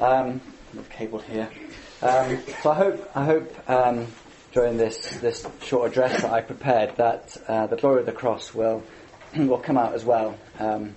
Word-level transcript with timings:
Um, 0.00 0.40
I've 0.78 0.88
cabled 0.90 1.24
here. 1.24 1.48
Um, 2.02 2.38
so 2.62 2.70
I 2.70 2.74
hope, 2.74 3.10
I 3.16 3.24
hope 3.24 3.70
um, 3.70 4.06
during 4.52 4.76
this, 4.76 5.18
this 5.20 5.44
short 5.62 5.90
address 5.90 6.22
that 6.22 6.32
I 6.32 6.40
prepared 6.40 6.96
that 6.96 7.36
uh, 7.48 7.66
the 7.66 7.76
glory 7.76 8.00
of 8.00 8.06
the 8.06 8.12
cross 8.12 8.54
will, 8.54 8.84
will 9.36 9.58
come 9.58 9.76
out 9.76 9.94
as 9.94 10.04
well, 10.04 10.38
um, 10.60 10.94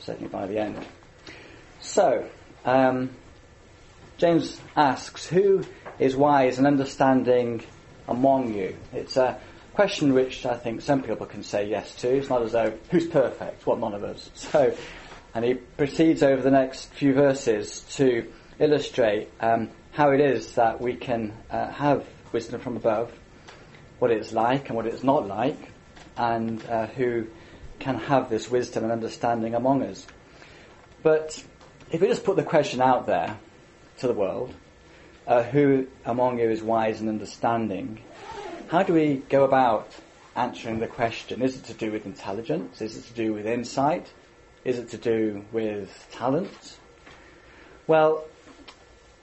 certainly 0.00 0.28
by 0.28 0.46
the 0.46 0.58
end. 0.58 0.84
So, 1.80 2.28
um, 2.66 3.10
James 4.18 4.60
asks, 4.76 5.26
Who 5.26 5.64
is 5.98 6.14
wise 6.14 6.58
and 6.58 6.66
understanding 6.66 7.64
among 8.06 8.52
you? 8.52 8.76
It's 8.92 9.16
a 9.16 9.40
question 9.72 10.12
which 10.12 10.44
I 10.44 10.56
think 10.56 10.82
some 10.82 11.02
people 11.02 11.24
can 11.24 11.42
say 11.42 11.66
yes 11.66 11.94
to. 11.96 12.14
It's 12.14 12.28
not 12.28 12.42
as 12.42 12.52
though, 12.52 12.76
who's 12.90 13.06
perfect? 13.06 13.66
Well, 13.66 13.76
none 13.78 13.94
of 13.94 14.04
us. 14.04 14.30
So, 14.52 14.76
and 15.38 15.46
he 15.46 15.54
proceeds 15.54 16.24
over 16.24 16.42
the 16.42 16.50
next 16.50 16.86
few 16.94 17.14
verses 17.14 17.82
to 17.90 18.26
illustrate 18.58 19.30
um, 19.38 19.70
how 19.92 20.10
it 20.10 20.20
is 20.20 20.56
that 20.56 20.80
we 20.80 20.96
can 20.96 21.32
uh, 21.48 21.70
have 21.70 22.04
wisdom 22.32 22.60
from 22.60 22.76
above, 22.76 23.12
what 24.00 24.10
it's 24.10 24.32
like 24.32 24.68
and 24.68 24.74
what 24.74 24.84
it's 24.84 25.04
not 25.04 25.28
like, 25.28 25.70
and 26.16 26.60
uh, 26.66 26.88
who 26.88 27.24
can 27.78 28.00
have 28.00 28.28
this 28.28 28.50
wisdom 28.50 28.82
and 28.82 28.90
understanding 28.90 29.54
among 29.54 29.84
us. 29.84 30.08
But 31.04 31.40
if 31.92 32.00
we 32.00 32.08
just 32.08 32.24
put 32.24 32.34
the 32.34 32.42
question 32.42 32.80
out 32.80 33.06
there 33.06 33.38
to 33.98 34.08
the 34.08 34.14
world, 34.14 34.52
uh, 35.24 35.44
who 35.44 35.86
among 36.04 36.40
you 36.40 36.50
is 36.50 36.64
wise 36.64 37.00
and 37.00 37.08
understanding, 37.08 38.02
how 38.66 38.82
do 38.82 38.92
we 38.92 39.22
go 39.28 39.44
about 39.44 39.88
answering 40.34 40.80
the 40.80 40.88
question? 40.88 41.42
Is 41.42 41.58
it 41.58 41.64
to 41.66 41.74
do 41.74 41.92
with 41.92 42.06
intelligence? 42.06 42.82
Is 42.82 42.96
it 42.96 43.04
to 43.04 43.12
do 43.12 43.34
with 43.34 43.46
insight? 43.46 44.12
Is 44.64 44.78
it 44.78 44.90
to 44.90 44.98
do 44.98 45.44
with 45.52 46.08
talent? 46.10 46.78
Well, 47.86 48.24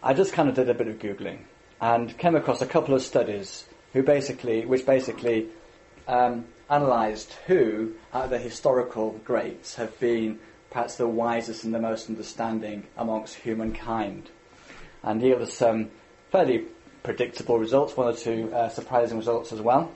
I 0.01 0.13
just 0.13 0.33
kind 0.33 0.49
of 0.49 0.55
did 0.55 0.69
a 0.69 0.73
bit 0.73 0.87
of 0.87 0.99
googling 0.99 1.39
and 1.81 2.17
came 2.17 2.35
across 2.35 2.61
a 2.61 2.65
couple 2.65 2.95
of 2.95 3.01
studies 3.01 3.65
who 3.93 4.01
basically, 4.01 4.65
which 4.65 4.85
basically 4.85 5.47
um, 6.07 6.45
analysed 6.69 7.33
who 7.47 7.93
out 8.13 8.25
of 8.25 8.29
the 8.29 8.37
historical 8.37 9.19
greats 9.23 9.75
have 9.75 9.99
been 9.99 10.39
perhaps 10.69 10.95
the 10.95 11.07
wisest 11.07 11.63
and 11.63 11.73
the 11.73 11.79
most 11.79 12.09
understanding 12.09 12.85
amongst 12.97 13.35
humankind, 13.35 14.29
and 15.03 15.21
yielded 15.21 15.49
some 15.49 15.89
fairly 16.31 16.65
predictable 17.03 17.59
results, 17.59 17.95
one 17.95 18.07
or 18.07 18.17
two 18.17 18.51
uh, 18.53 18.67
surprising 18.69 19.17
results 19.17 19.53
as 19.53 19.61
well. 19.61 19.91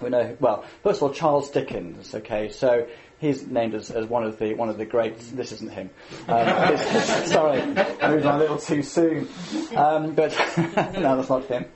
We 0.00 0.10
know 0.10 0.36
well. 0.38 0.64
First 0.82 0.98
of 0.98 1.04
all, 1.04 1.14
Charles 1.14 1.50
Dickens. 1.50 2.14
Okay, 2.14 2.50
so 2.50 2.86
he's 3.18 3.46
named 3.46 3.74
as, 3.74 3.90
as 3.90 4.06
one 4.06 4.24
of 4.24 4.38
the 4.38 4.54
one 4.54 4.68
of 4.68 4.78
the 4.78 4.84
greats. 4.84 5.30
This 5.30 5.52
isn't 5.52 5.72
him. 5.72 5.90
Um, 6.28 6.76
sorry, 7.26 7.60
I 7.60 8.10
moved 8.10 8.26
on 8.26 8.36
a 8.36 8.38
little 8.38 8.58
too 8.58 8.82
soon. 8.82 9.28
Um, 9.74 10.14
but 10.14 10.30
no, 10.56 11.16
that's 11.16 11.28
not 11.28 11.44
him. 11.46 11.66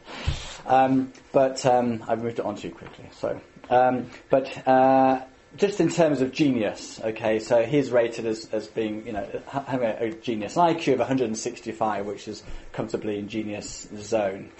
Um, 0.66 1.12
but 1.32 1.64
um, 1.66 2.04
I 2.08 2.14
moved 2.14 2.38
it 2.38 2.44
on 2.44 2.56
too 2.56 2.70
quickly. 2.70 3.08
So, 3.12 3.40
um, 3.68 4.10
but 4.30 4.66
uh, 4.66 5.22
just 5.56 5.80
in 5.80 5.90
terms 5.90 6.20
of 6.20 6.32
genius, 6.32 7.00
okay, 7.02 7.38
so 7.38 7.64
he's 7.64 7.90
rated 7.90 8.26
as, 8.26 8.48
as 8.52 8.68
being, 8.68 9.06
you 9.06 9.12
know, 9.12 9.26
having 9.48 9.88
a, 9.88 9.96
a 10.06 10.10
genius, 10.10 10.56
an 10.56 10.74
IQ 10.74 10.94
of 10.94 10.98
165, 11.00 12.06
which 12.06 12.28
is 12.28 12.42
comfortably 12.72 13.18
in 13.18 13.28
genius 13.28 13.88
zone. 13.96 14.50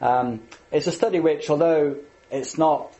Um, 0.00 0.42
it's 0.72 0.86
a 0.86 0.92
study 0.92 1.20
which, 1.20 1.50
although 1.50 1.96
it's 2.30 2.56
not 2.56 2.94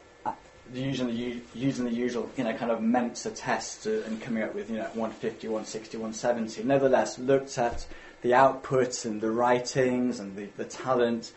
using 0.72 1.08
the, 1.08 1.40
using 1.54 1.84
the 1.84 1.92
usual, 1.92 2.30
you 2.36 2.44
know, 2.44 2.54
kind 2.54 2.70
of 2.70 2.80
Mensa 2.80 3.30
test 3.30 3.86
and 3.86 4.20
coming 4.20 4.42
up 4.42 4.54
with, 4.54 4.70
you 4.70 4.76
know, 4.76 4.84
150, 4.94 5.48
160, 5.48 5.96
170. 5.96 6.62
Nevertheless, 6.64 7.18
looked 7.18 7.58
at 7.58 7.86
the 8.22 8.30
outputs 8.30 9.04
and 9.04 9.20
the 9.20 9.30
writings 9.30 10.20
and 10.20 10.36
the, 10.36 10.48
the 10.56 10.64
talent, 10.64 11.32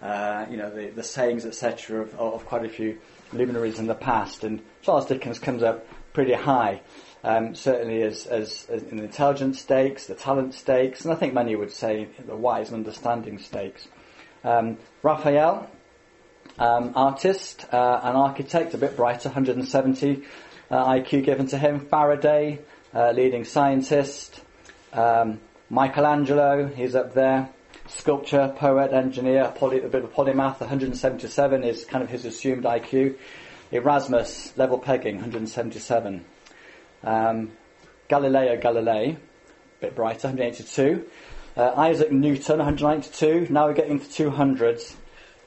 uh, 0.00 0.46
you 0.50 0.56
know, 0.56 0.70
the, 0.70 0.88
the 0.90 1.02
sayings, 1.02 1.44
etc., 1.44 2.02
of, 2.02 2.14
of 2.18 2.46
quite 2.46 2.64
a 2.64 2.68
few 2.68 2.98
luminaries 3.32 3.78
in 3.78 3.86
the 3.86 3.94
past. 3.94 4.44
And 4.44 4.62
Charles 4.82 5.06
Dickens 5.06 5.38
comes 5.38 5.62
up 5.62 5.86
pretty 6.12 6.32
high, 6.32 6.80
um, 7.24 7.54
certainly 7.54 8.02
as, 8.02 8.26
as, 8.26 8.66
as, 8.70 8.82
in 8.84 8.96
the 8.96 9.04
intelligence 9.04 9.60
stakes, 9.60 10.06
the 10.06 10.14
talent 10.14 10.54
stakes, 10.54 11.04
and 11.04 11.12
I 11.12 11.16
think 11.16 11.34
many 11.34 11.56
would 11.56 11.72
say 11.72 12.08
the 12.26 12.36
wise 12.36 12.70
and 12.70 12.78
understanding 12.78 13.38
stakes. 13.38 13.88
Um, 14.44 14.78
Raphael, 15.02 15.68
um, 16.58 16.92
artist, 16.94 17.64
uh, 17.72 18.00
an 18.02 18.16
architect, 18.16 18.74
a 18.74 18.78
bit 18.78 18.96
brighter, 18.96 19.28
170 19.28 20.22
uh, 20.70 20.86
IQ 20.86 21.24
given 21.24 21.46
to 21.48 21.58
him. 21.58 21.80
Faraday, 21.80 22.60
uh, 22.94 23.12
leading 23.12 23.44
scientist. 23.44 24.40
Um, 24.92 25.40
Michelangelo, 25.70 26.66
he's 26.66 26.94
up 26.94 27.14
there. 27.14 27.48
Sculpture, 27.86 28.52
poet, 28.56 28.92
engineer, 28.92 29.52
poly, 29.54 29.80
a 29.80 29.88
bit 29.88 30.04
of 30.04 30.12
polymath, 30.12 30.60
177 30.60 31.64
is 31.64 31.84
kind 31.84 32.04
of 32.04 32.10
his 32.10 32.24
assumed 32.24 32.64
IQ. 32.64 33.16
Erasmus, 33.70 34.52
level 34.56 34.78
pegging, 34.78 35.16
177. 35.16 36.24
Um, 37.04 37.52
Galileo 38.08 38.58
Galilei, 38.58 39.14
a 39.14 39.18
bit 39.80 39.94
brighter, 39.94 40.28
182. 40.28 41.06
Uh, 41.56 41.72
Isaac 41.76 42.12
Newton, 42.12 42.58
192. 42.58 43.48
Now 43.50 43.66
we're 43.66 43.74
getting 43.74 44.00
to 44.00 44.06
200s. 44.06 44.94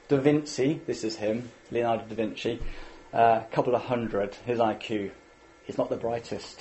Da 0.08 0.16
Vinci, 0.18 0.80
this 0.86 1.04
is 1.04 1.16
him, 1.16 1.50
Leonardo 1.70 2.04
da 2.04 2.14
Vinci, 2.14 2.60
a 3.12 3.16
uh, 3.16 3.44
couple 3.44 3.74
of 3.74 3.82
hundred, 3.82 4.34
his 4.46 4.58
IQ. 4.58 5.10
He's 5.64 5.78
not 5.78 5.88
the 5.90 5.96
brightest. 5.96 6.60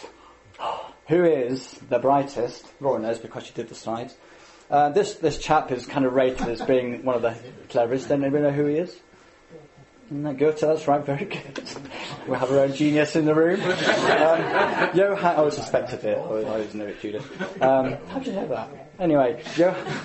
Who 1.07 1.25
is 1.25 1.73
the 1.89 1.99
brightest? 1.99 2.65
Laura 2.79 2.99
knows 2.99 3.19
because 3.19 3.45
she 3.45 3.53
did 3.53 3.67
the 3.67 3.75
slides. 3.75 4.15
Uh, 4.69 4.89
this, 4.89 5.15
this 5.15 5.37
chap 5.37 5.71
is 5.71 5.85
kind 5.85 6.05
of 6.05 6.13
rated 6.13 6.47
as 6.47 6.61
being 6.61 7.03
one 7.03 7.15
of 7.15 7.21
the 7.21 7.35
cleverest. 7.69 8.07
Don't 8.07 8.23
anybody 8.23 8.43
know 8.43 8.51
who 8.51 8.67
he 8.67 8.75
is? 8.75 8.97
No, 10.09 10.33
Goethe, 10.33 10.59
that's 10.59 10.87
right, 10.87 11.05
very 11.05 11.25
good. 11.25 11.61
We 12.27 12.37
have 12.37 12.51
our 12.51 12.59
own 12.59 12.73
genius 12.73 13.15
in 13.15 13.25
the 13.25 13.35
room. 13.35 13.61
Um, 14.21 14.89
Johann, 14.95 15.39
I 15.39 15.49
suspected 15.49 16.03
it, 16.03 16.17
I 16.17 16.21
always 16.21 16.73
knew 16.73 16.85
it, 16.85 17.01
Judith. 17.01 17.61
Um, 17.61 17.97
how 18.07 18.19
did 18.19 18.27
you 18.27 18.33
know 18.33 18.47
that? 18.49 18.69
Anyway, 18.99 19.41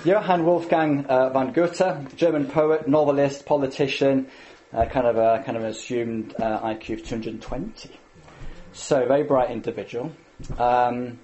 Johann 0.03 0.43
Wolfgang 0.45 1.05
uh, 1.05 1.29
von 1.29 1.51
Goethe, 1.51 2.15
German 2.15 2.47
poet, 2.47 2.87
novelist, 2.87 3.45
politician, 3.45 4.27
uh, 4.73 4.85
kind 4.85 5.05
of 5.05 5.17
a 5.17 5.43
kind 5.45 5.55
of 5.57 5.63
an 5.63 5.69
assumed 5.69 6.33
uh, 6.39 6.61
IQ 6.61 6.95
of 6.95 7.05
220. 7.05 7.91
So 8.73 9.05
very 9.05 9.23
bright 9.23 9.51
individual. 9.51 10.11
Um, 10.57 11.19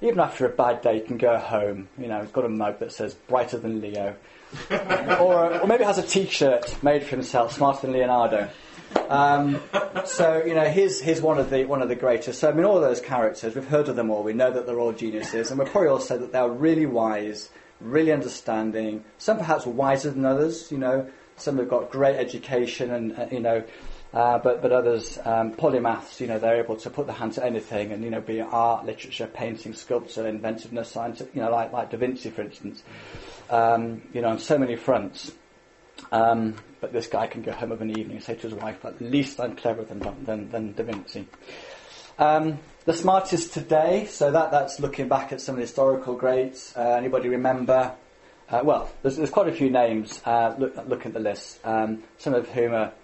even 0.00 0.20
after 0.20 0.46
a 0.46 0.50
bad 0.50 0.82
day, 0.82 1.00
can 1.00 1.16
go 1.16 1.38
home. 1.38 1.88
You 1.98 2.08
know, 2.08 2.20
he's 2.20 2.30
got 2.30 2.44
a 2.44 2.48
mug 2.48 2.80
that 2.80 2.92
says 2.92 3.14
"brighter 3.14 3.58
than 3.58 3.80
Leo." 3.80 4.16
or, 4.70 5.60
or 5.60 5.66
maybe 5.66 5.84
has 5.84 5.98
a 5.98 6.02
T-shirt 6.02 6.82
made 6.82 7.02
for 7.02 7.10
himself, 7.10 7.52
smarter 7.52 7.82
than 7.82 7.92
Leonardo. 7.92 8.48
Um, 9.08 9.60
so 10.04 10.42
you 10.44 10.54
know, 10.54 10.68
he's 10.68 11.00
he's 11.00 11.20
one 11.20 11.38
of 11.38 11.50
the 11.50 11.64
one 11.64 11.82
of 11.82 11.88
the 11.88 11.96
greatest. 11.96 12.40
So 12.40 12.50
I 12.50 12.52
mean, 12.52 12.64
all 12.64 12.80
those 12.80 13.00
characters, 13.00 13.54
we've 13.54 13.66
heard 13.66 13.88
of 13.88 13.96
them 13.96 14.10
all. 14.10 14.22
We 14.22 14.32
know 14.32 14.50
that 14.50 14.66
they're 14.66 14.80
all 14.80 14.92
geniuses, 14.92 15.50
and 15.50 15.58
we've 15.58 15.68
probably 15.68 15.90
all 15.90 16.00
said 16.00 16.20
that 16.20 16.32
they 16.32 16.38
are 16.38 16.50
really 16.50 16.86
wise, 16.86 17.50
really 17.80 18.12
understanding. 18.12 19.04
Some 19.18 19.38
perhaps 19.38 19.66
wiser 19.66 20.10
than 20.10 20.24
others. 20.24 20.70
You 20.70 20.78
know, 20.78 21.10
some 21.36 21.58
have 21.58 21.68
got 21.68 21.90
great 21.90 22.16
education, 22.16 22.90
and 22.90 23.18
uh, 23.18 23.26
you 23.30 23.40
know, 23.40 23.62
uh, 24.12 24.38
but 24.38 24.62
but 24.62 24.72
others 24.72 25.18
um, 25.24 25.52
polymaths. 25.54 26.20
You 26.20 26.26
know, 26.26 26.38
they're 26.38 26.62
able 26.62 26.76
to 26.76 26.90
put 26.90 27.06
their 27.06 27.16
hand 27.16 27.34
to 27.34 27.44
anything, 27.44 27.92
and 27.92 28.02
you 28.02 28.10
know, 28.10 28.20
be 28.20 28.40
art, 28.40 28.86
literature, 28.86 29.26
painting, 29.26 29.72
sculpture, 29.72 30.26
inventiveness, 30.26 30.90
science. 30.90 31.22
You 31.34 31.42
know, 31.42 31.50
like 31.50 31.72
like 31.72 31.90
Da 31.90 31.96
Vinci, 31.96 32.30
for 32.30 32.42
instance 32.42 32.82
um, 33.50 34.02
you 34.12 34.20
know, 34.20 34.28
on 34.28 34.38
so 34.38 34.58
many 34.58 34.76
fronts. 34.76 35.32
Um, 36.12 36.54
but 36.80 36.92
this 36.92 37.06
guy 37.06 37.26
can 37.26 37.42
go 37.42 37.52
home 37.52 37.72
of 37.72 37.80
an 37.80 37.90
evening 37.90 38.16
and 38.16 38.22
say 38.22 38.34
to 38.34 38.42
his 38.42 38.54
wife, 38.54 38.84
at 38.84 39.00
least 39.00 39.40
I'm 39.40 39.56
cleverer 39.56 39.84
than, 39.84 40.24
than, 40.24 40.50
than 40.50 40.72
Da 40.72 40.84
Vinci. 40.84 41.26
Um, 42.18 42.58
the 42.84 42.92
smartest 42.92 43.52
today, 43.52 44.06
so 44.06 44.30
that, 44.30 44.50
that's 44.50 44.78
looking 44.80 45.08
back 45.08 45.32
at 45.32 45.40
some 45.40 45.54
of 45.54 45.56
the 45.56 45.62
historical 45.62 46.14
greats. 46.14 46.76
Uh, 46.76 46.80
anybody 46.80 47.28
remember? 47.28 47.92
Uh, 48.48 48.60
well, 48.62 48.88
there's, 49.02 49.16
there's, 49.16 49.30
quite 49.30 49.48
a 49.48 49.52
few 49.52 49.70
names. 49.70 50.22
Uh, 50.24 50.54
look, 50.56 50.76
look, 50.86 51.04
at 51.04 51.12
the 51.12 51.20
list, 51.20 51.58
um, 51.64 52.02
some 52.18 52.32
of 52.32 52.48
whom 52.50 52.72
have 52.72 52.94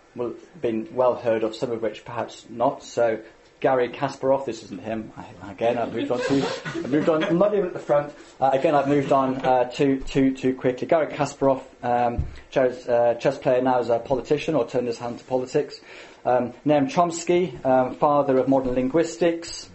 been 0.60 0.88
well 0.94 1.16
heard 1.16 1.42
of, 1.42 1.56
some 1.56 1.72
of 1.72 1.82
which 1.82 2.04
perhaps 2.04 2.46
not. 2.48 2.84
So 2.84 3.20
Garry 3.62 3.88
Kasparov. 3.88 4.44
This 4.44 4.64
isn't 4.64 4.82
him. 4.82 5.12
I, 5.16 5.52
again, 5.52 5.78
I've 5.78 5.94
moved 5.94 6.10
on 6.10 6.18
to. 6.18 6.46
I've 6.66 6.90
moved 6.90 7.08
on. 7.08 7.22
I'm 7.22 7.38
not 7.38 7.54
even 7.54 7.68
at 7.68 7.72
the 7.72 7.78
front. 7.78 8.12
Uh, 8.40 8.50
again, 8.52 8.74
I've 8.74 8.88
moved 8.88 9.12
on 9.12 9.36
uh, 9.36 9.70
too 9.70 10.00
too 10.00 10.34
too 10.36 10.54
quickly. 10.54 10.88
Garry 10.88 11.06
Kasparov, 11.06 11.62
um, 11.82 12.26
chess, 12.50 12.88
uh, 12.88 13.14
chess 13.14 13.38
player 13.38 13.62
now 13.62 13.78
as 13.78 13.88
a 13.88 14.00
politician 14.00 14.56
or 14.56 14.66
turned 14.66 14.88
his 14.88 14.98
hand 14.98 15.20
to 15.20 15.24
politics. 15.24 15.80
Um, 16.24 16.52
Chomsky, 16.66 17.64
um, 17.64 17.94
father 17.94 18.36
of 18.38 18.48
modern 18.48 18.74
linguistics. 18.74 19.70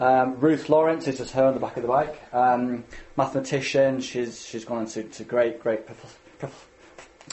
Um, 0.00 0.40
Ruth 0.40 0.68
Lawrence, 0.68 1.04
this 1.04 1.20
is 1.20 1.30
her 1.32 1.46
on 1.46 1.54
the 1.54 1.60
back 1.60 1.76
of 1.76 1.82
the 1.82 1.88
bike. 1.88 2.20
Um, 2.32 2.84
mathematician. 3.16 4.00
She's 4.00 4.44
she's 4.44 4.64
gone 4.64 4.86
to, 4.86 5.04
to 5.04 5.22
great 5.22 5.60
great 5.60 5.86
prof- 5.86 6.18
prof- 6.40 6.68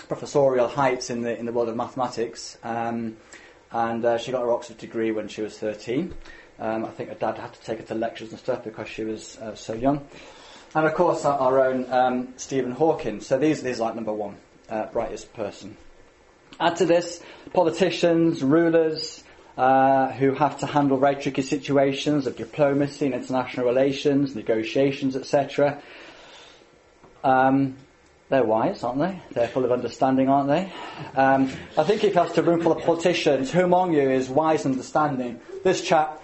professorial 0.07 0.67
heights 0.67 1.09
in 1.09 1.21
the 1.21 1.35
in 1.35 1.47
the 1.47 1.51
world 1.51 1.69
of 1.69 1.75
mathematics. 1.75 2.59
Um, 2.63 3.17
and 3.75 4.05
uh, 4.05 4.17
she 4.17 4.31
got 4.31 4.41
her 4.41 4.51
Oxford 4.51 4.77
degree 4.77 5.11
when 5.11 5.27
she 5.27 5.41
was 5.41 5.57
13. 5.57 6.13
Um, 6.59 6.85
I 6.85 6.89
think 6.91 7.09
her 7.09 7.15
dad 7.15 7.37
had 7.37 7.53
to 7.53 7.61
take 7.61 7.79
her 7.79 7.85
to 7.87 7.95
lectures 7.95 8.29
and 8.29 8.39
stuff 8.39 8.63
because 8.63 8.87
she 8.87 9.03
was 9.03 9.37
uh, 9.37 9.53
so 9.53 9.73
young. 9.73 10.07
and 10.73 10.85
of 10.85 10.93
course 10.93 11.25
our, 11.25 11.37
our 11.37 11.59
own 11.67 11.91
um, 11.91 12.33
Stephen 12.37 12.71
Hawking. 12.71 13.19
So 13.19 13.37
these 13.37 13.61
these 13.61 13.81
like 13.81 13.93
number 13.93 14.13
one 14.13 14.37
uh, 14.69 14.85
brightest 14.85 15.33
person. 15.33 15.75
Add 16.57 16.77
to 16.77 16.85
this 16.85 17.21
politicians, 17.53 18.41
rulers. 18.41 19.21
Uh, 19.57 20.11
who 20.11 20.33
have 20.33 20.59
to 20.59 20.65
handle 20.65 20.97
very 20.97 21.15
tricky 21.15 21.41
situations 21.41 22.27
of 22.27 22.35
diplomacy 22.35 23.05
and 23.05 23.15
international 23.15 23.65
relations, 23.65 24.35
negotiations, 24.35 25.15
etc. 25.15 25.81
Um, 27.23 27.77
they're 28.29 28.43
wise, 28.43 28.83
aren't 28.83 28.99
they? 28.99 29.21
They're 29.31 29.47
full 29.47 29.65
of 29.65 29.71
understanding, 29.71 30.29
aren't 30.29 30.49
they? 30.49 30.71
Um, 31.15 31.51
I 31.77 31.83
think 31.83 32.03
if 32.03 32.15
you 32.15 32.19
asked 32.19 32.37
a 32.37 32.41
room 32.41 32.61
full 32.61 32.71
of 32.71 32.81
politicians, 32.83 33.51
who 33.51 33.63
among 33.63 33.93
you 33.93 34.09
is 34.09 34.29
wise 34.29 34.65
and 34.65 34.73
understanding? 34.73 35.39
This 35.63 35.81
chap, 35.81 36.23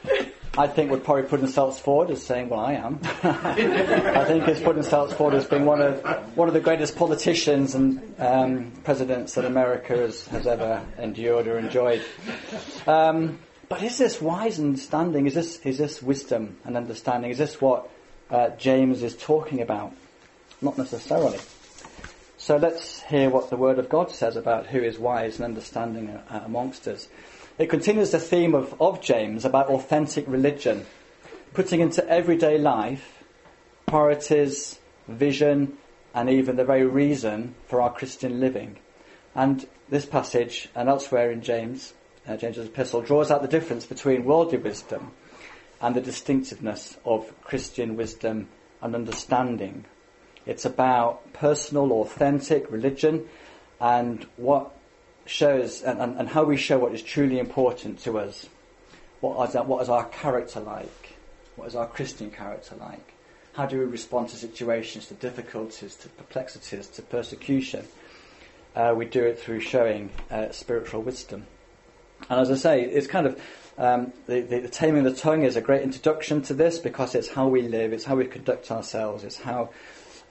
I 0.57 0.65
think, 0.65 0.89
would 0.89 1.03
probably 1.03 1.23
put 1.23 1.39
himself 1.39 1.79
forward 1.79 2.09
as 2.09 2.23
saying, 2.23 2.49
"Well, 2.49 2.59
I 2.59 2.73
am." 2.73 2.99
I 3.23 4.25
think 4.25 4.45
he's 4.45 4.59
put 4.61 4.75
himself 4.75 5.15
forward 5.15 5.35
as 5.35 5.45
being 5.45 5.65
one 5.65 5.79
of 5.81 6.03
one 6.35 6.47
of 6.47 6.55
the 6.55 6.59
greatest 6.59 6.95
politicians 6.95 7.75
and 7.75 8.15
um, 8.17 8.71
presidents 8.83 9.35
that 9.35 9.45
America 9.45 9.95
has, 9.95 10.25
has 10.27 10.47
ever 10.47 10.83
endured 10.97 11.47
or 11.47 11.59
enjoyed. 11.59 12.03
Um, 12.87 13.37
but 13.69 13.83
is 13.83 13.99
this 13.99 14.19
wise 14.19 14.57
and 14.57 14.69
understanding? 14.69 15.27
Is 15.27 15.35
this 15.35 15.59
is 15.59 15.77
this 15.77 16.01
wisdom 16.01 16.57
and 16.65 16.75
understanding? 16.75 17.29
Is 17.29 17.37
this 17.37 17.61
what 17.61 17.89
uh, 18.31 18.49
James 18.57 19.03
is 19.03 19.15
talking 19.15 19.61
about? 19.61 19.93
Not 20.61 20.79
necessarily. 20.79 21.39
So 22.41 22.57
let's 22.57 23.03
hear 23.03 23.29
what 23.29 23.51
the 23.51 23.55
Word 23.55 23.77
of 23.77 23.87
God 23.87 24.09
says 24.09 24.35
about 24.35 24.65
who 24.65 24.81
is 24.81 24.97
wise 24.97 25.35
and 25.35 25.45
understanding 25.45 26.09
uh, 26.09 26.41
amongst 26.43 26.87
us. 26.87 27.07
It 27.59 27.69
continues 27.69 28.09
the 28.09 28.19
theme 28.19 28.55
of, 28.55 28.81
of 28.81 28.99
James 28.99 29.45
about 29.45 29.67
authentic 29.67 30.25
religion, 30.27 30.87
putting 31.53 31.81
into 31.81 32.03
everyday 32.09 32.57
life 32.57 33.23
priorities, 33.85 34.79
vision, 35.07 35.77
and 36.15 36.31
even 36.31 36.55
the 36.55 36.65
very 36.65 36.83
reason 36.83 37.53
for 37.67 37.79
our 37.79 37.93
Christian 37.93 38.39
living. 38.39 38.79
And 39.35 39.67
this 39.89 40.07
passage 40.07 40.67
and 40.73 40.89
elsewhere 40.89 41.29
in 41.29 41.43
James, 41.43 41.93
uh, 42.27 42.37
James's 42.37 42.69
epistle, 42.69 43.03
draws 43.03 43.29
out 43.29 43.43
the 43.43 43.47
difference 43.47 43.85
between 43.85 44.25
worldly 44.25 44.57
wisdom 44.57 45.11
and 45.79 45.95
the 45.95 46.01
distinctiveness 46.01 46.97
of 47.05 47.39
Christian 47.43 47.95
wisdom 47.95 48.49
and 48.81 48.95
understanding. 48.95 49.85
It's 50.45 50.65
about 50.65 51.33
personal, 51.33 51.91
authentic 51.93 52.71
religion 52.71 53.27
and 53.79 54.25
what 54.37 54.71
shows 55.25 55.81
and, 55.81 55.99
and, 55.99 56.17
and, 56.17 56.29
how 56.29 56.43
we 56.43 56.57
show 56.57 56.79
what 56.79 56.93
is 56.93 57.01
truly 57.01 57.39
important 57.39 57.99
to 57.99 58.19
us. 58.19 58.47
What 59.21 59.47
is, 59.47 59.53
that, 59.53 59.67
what 59.67 59.81
is 59.83 59.89
our 59.89 60.05
character 60.05 60.59
like? 60.59 61.15
What 61.55 61.67
is 61.67 61.75
our 61.75 61.87
Christian 61.87 62.31
character 62.31 62.75
like? 62.75 63.13
How 63.53 63.65
do 63.65 63.77
we 63.77 63.85
respond 63.85 64.29
to 64.29 64.35
situations, 64.35 65.07
to 65.07 65.13
difficulties, 65.13 65.95
to 65.97 66.09
perplexities, 66.09 66.87
to 66.87 67.01
persecution? 67.01 67.85
Uh, 68.75 68.93
we 68.95 69.05
do 69.05 69.23
it 69.23 69.39
through 69.39 69.59
showing 69.59 70.09
uh, 70.31 70.51
spiritual 70.51 71.01
wisdom. 71.01 71.45
And 72.29 72.39
as 72.39 72.49
I 72.49 72.55
say, 72.55 72.83
it's 72.83 73.07
kind 73.07 73.27
of 73.27 73.41
um, 73.77 74.13
the, 74.27 74.41
the, 74.41 74.59
the, 74.59 74.69
taming 74.69 75.05
of 75.05 75.15
the 75.15 75.19
tongue 75.19 75.43
is 75.43 75.55
a 75.55 75.61
great 75.61 75.81
introduction 75.81 76.41
to 76.43 76.53
this 76.53 76.79
because 76.79 77.15
it's 77.15 77.29
how 77.29 77.47
we 77.47 77.63
live, 77.63 77.93
it's 77.93 78.05
how 78.05 78.15
we 78.15 78.25
conduct 78.25 78.71
ourselves, 78.71 79.23
it's 79.23 79.37
how 79.37 79.69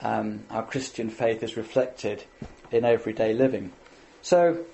um, 0.01 0.43
our 0.49 0.63
Christian 0.63 1.09
faith 1.09 1.43
is 1.43 1.57
reflected 1.57 2.23
in 2.71 2.85
everyday 2.85 3.33
living. 3.33 3.71
So, 4.21 4.65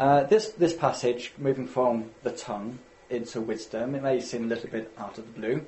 uh, 0.00 0.24
this, 0.24 0.48
this 0.50 0.74
passage, 0.74 1.32
moving 1.38 1.66
from 1.66 2.10
the 2.22 2.32
tongue 2.32 2.78
into 3.10 3.40
wisdom, 3.40 3.94
it 3.94 4.02
may 4.02 4.20
seem 4.20 4.44
a 4.44 4.46
little 4.48 4.70
bit 4.70 4.92
out 4.98 5.18
of 5.18 5.26
the 5.26 5.40
blue, 5.40 5.66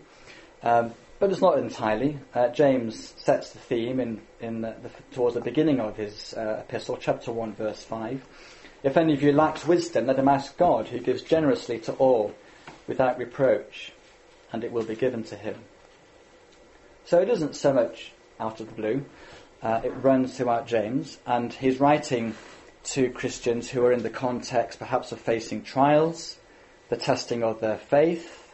um, 0.63 0.93
but 1.19 1.31
it's 1.31 1.41
not 1.41 1.59
entirely. 1.59 2.19
Uh, 2.35 2.49
James 2.49 3.15
sets 3.19 3.51
the 3.51 3.59
theme 3.59 4.01
in, 4.01 4.21
in 4.41 4.61
the, 4.63 4.75
the, 4.83 4.91
towards 5.15 5.35
the 5.35 5.41
beginning 5.41 5.81
of 5.81 5.97
his 5.97 6.35
uh, 6.35 6.63
epistle, 6.67 6.99
chapter 7.01 7.33
1, 7.33 7.55
verse 7.55 7.83
5. 7.85 8.25
If 8.83 8.97
any 8.97 9.15
of 9.15 9.23
you 9.23 9.33
lacks 9.33 9.67
wisdom, 9.67 10.07
let 10.07 10.19
him 10.19 10.29
ask 10.29 10.57
God, 10.57 10.89
who 10.89 10.99
gives 10.99 11.23
generously 11.23 11.79
to 11.81 11.93
all 11.95 12.35
without 12.87 13.19
reproach, 13.19 13.93
and 14.53 14.63
it 14.63 14.73
will 14.73 14.85
be 14.85 14.95
given 14.95 15.25
to 15.25 15.37
him. 15.37 15.57
So 17.05 17.21
it 17.21 17.29
isn't 17.29 17.57
so 17.57 17.73
much 17.73 18.13
out 18.41 18.61
of 18.61 18.69
the 18.69 18.75
blue. 18.75 19.05
Uh, 19.63 19.81
it 19.85 19.91
runs 20.03 20.37
throughout 20.37 20.67
James, 20.67 21.19
and 21.27 21.53
he's 21.53 21.81
writing 21.81 22.35
to 22.85 23.11
Christians 23.11 23.71
who 23.71 23.85
are 23.85 23.93
in 23.93 24.03
the 24.03 24.11
context 24.11 24.79
perhaps 24.79 25.13
of 25.13 25.21
facing 25.21 25.63
trials, 25.63 26.37
the 26.89 26.97
testing 26.97 27.43
of 27.43 27.61
their 27.61 27.79
faith, 27.79 28.53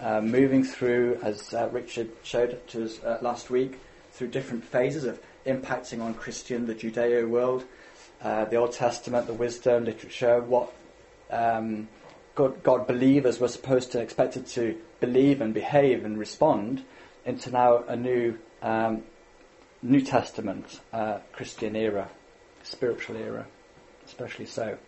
uh, 0.00 0.20
moving 0.20 0.64
through, 0.64 1.18
as 1.22 1.52
uh, 1.52 1.68
Richard 1.72 2.10
showed 2.22 2.66
to 2.68 2.84
us 2.84 3.02
uh, 3.02 3.18
last 3.20 3.50
week, 3.50 3.78
through 4.12 4.28
different 4.28 4.64
phases 4.64 5.04
of 5.04 5.20
impacting 5.46 6.00
on 6.00 6.14
Christian, 6.14 6.66
the 6.66 6.74
Judeo 6.74 7.28
world, 7.28 7.64
uh, 8.22 8.46
the 8.46 8.56
Old 8.56 8.72
Testament, 8.72 9.26
the 9.26 9.34
wisdom, 9.34 9.84
literature, 9.84 10.40
what 10.40 10.72
um, 11.30 11.88
God, 12.34 12.62
God 12.62 12.86
believers 12.86 13.40
were 13.40 13.48
supposed 13.48 13.92
to 13.92 14.00
expected 14.00 14.46
to 14.48 14.78
believe 15.00 15.40
and 15.40 15.52
behave 15.52 16.04
and 16.04 16.18
respond, 16.18 16.84
into 17.24 17.50
now 17.50 17.84
a 17.88 17.96
new 17.96 18.38
um, 18.62 19.02
New 19.82 20.00
Testament 20.00 20.80
uh, 20.92 21.18
Christian 21.32 21.76
era, 21.76 22.08
spiritual 22.62 23.16
era, 23.16 23.46
especially 24.06 24.46
so. 24.46 24.78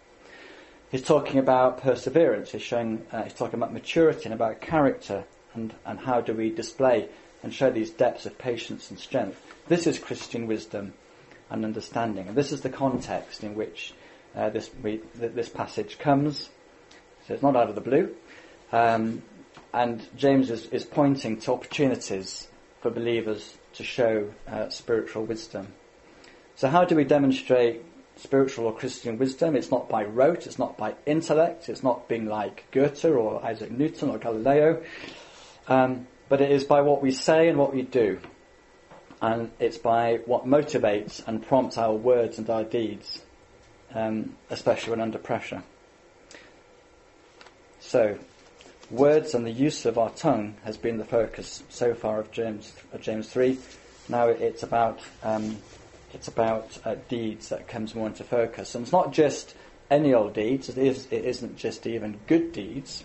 He's 0.90 1.02
talking 1.02 1.38
about 1.38 1.82
perseverance. 1.82 2.52
He's 2.52 2.62
showing. 2.62 3.06
Uh, 3.12 3.24
he's 3.24 3.34
talking 3.34 3.58
about 3.58 3.72
maturity 3.72 4.24
and 4.24 4.34
about 4.34 4.60
character, 4.60 5.24
and 5.54 5.74
and 5.84 5.98
how 6.00 6.20
do 6.20 6.32
we 6.32 6.50
display 6.50 7.08
and 7.42 7.52
show 7.52 7.70
these 7.70 7.90
depths 7.90 8.26
of 8.26 8.38
patience 8.38 8.90
and 8.90 8.98
strength. 8.98 9.40
This 9.68 9.86
is 9.86 9.98
Christian 9.98 10.46
wisdom 10.46 10.94
and 11.50 11.64
understanding, 11.64 12.28
and 12.28 12.36
this 12.36 12.52
is 12.52 12.62
the 12.62 12.70
context 12.70 13.44
in 13.44 13.54
which 13.54 13.92
uh, 14.34 14.48
this 14.48 14.70
we, 14.82 15.00
th- 15.18 15.32
this 15.32 15.48
passage 15.48 15.98
comes. 15.98 16.48
So 17.26 17.34
it's 17.34 17.42
not 17.42 17.56
out 17.56 17.68
of 17.68 17.74
the 17.74 17.82
blue. 17.82 18.14
Um, 18.72 19.22
and 19.74 20.06
James 20.16 20.50
is, 20.50 20.66
is 20.66 20.84
pointing 20.84 21.40
to 21.40 21.52
opportunities 21.52 22.48
for 22.80 22.90
believers 22.90 23.57
to 23.78 23.84
show 23.84 24.28
uh, 24.48 24.68
spiritual 24.68 25.24
wisdom. 25.24 25.68
So, 26.56 26.68
how 26.68 26.84
do 26.84 26.96
we 26.96 27.04
demonstrate 27.04 27.84
spiritual 28.16 28.66
or 28.66 28.74
Christian 28.74 29.18
wisdom? 29.18 29.54
It's 29.54 29.70
not 29.70 29.88
by 29.88 30.02
rote, 30.02 30.46
it's 30.46 30.58
not 30.58 30.76
by 30.76 30.96
intellect, 31.06 31.68
it's 31.68 31.84
not 31.84 32.08
being 32.08 32.26
like 32.26 32.64
Goethe 32.72 33.04
or 33.04 33.44
Isaac 33.44 33.70
Newton 33.70 34.10
or 34.10 34.18
Galileo, 34.18 34.82
um, 35.68 36.08
but 36.28 36.40
it 36.40 36.50
is 36.50 36.64
by 36.64 36.80
what 36.80 37.00
we 37.00 37.12
say 37.12 37.48
and 37.48 37.56
what 37.56 37.72
we 37.72 37.82
do. 37.82 38.18
And 39.22 39.52
it's 39.60 39.78
by 39.78 40.20
what 40.26 40.44
motivates 40.44 41.22
and 41.26 41.40
prompts 41.46 41.78
our 41.78 41.94
words 41.94 42.38
and 42.38 42.50
our 42.50 42.64
deeds, 42.64 43.22
um, 43.94 44.36
especially 44.50 44.90
when 44.90 45.00
under 45.00 45.18
pressure. 45.18 45.62
So, 47.78 48.18
words 48.90 49.34
and 49.34 49.44
the 49.44 49.50
use 49.50 49.84
of 49.84 49.98
our 49.98 50.10
tongue 50.10 50.54
has 50.64 50.76
been 50.76 50.98
the 50.98 51.04
focus 51.04 51.62
so 51.68 51.94
far 51.94 52.20
of 52.20 52.30
James, 52.30 52.72
James 53.00 53.28
3. 53.28 53.58
Now 54.08 54.28
it's 54.28 54.62
about, 54.62 55.00
um, 55.22 55.58
it's 56.14 56.28
about 56.28 56.78
uh, 56.84 56.96
deeds 57.08 57.50
that 57.50 57.68
comes 57.68 57.94
more 57.94 58.06
into 58.06 58.24
focus. 58.24 58.74
And 58.74 58.82
it's 58.82 58.92
not 58.92 59.12
just 59.12 59.54
any 59.90 60.14
old 60.14 60.34
deeds, 60.34 60.68
it, 60.68 60.78
is, 60.78 61.06
it 61.10 61.24
isn't 61.24 61.56
just 61.56 61.86
even 61.86 62.18
good 62.26 62.52
deeds. 62.52 63.04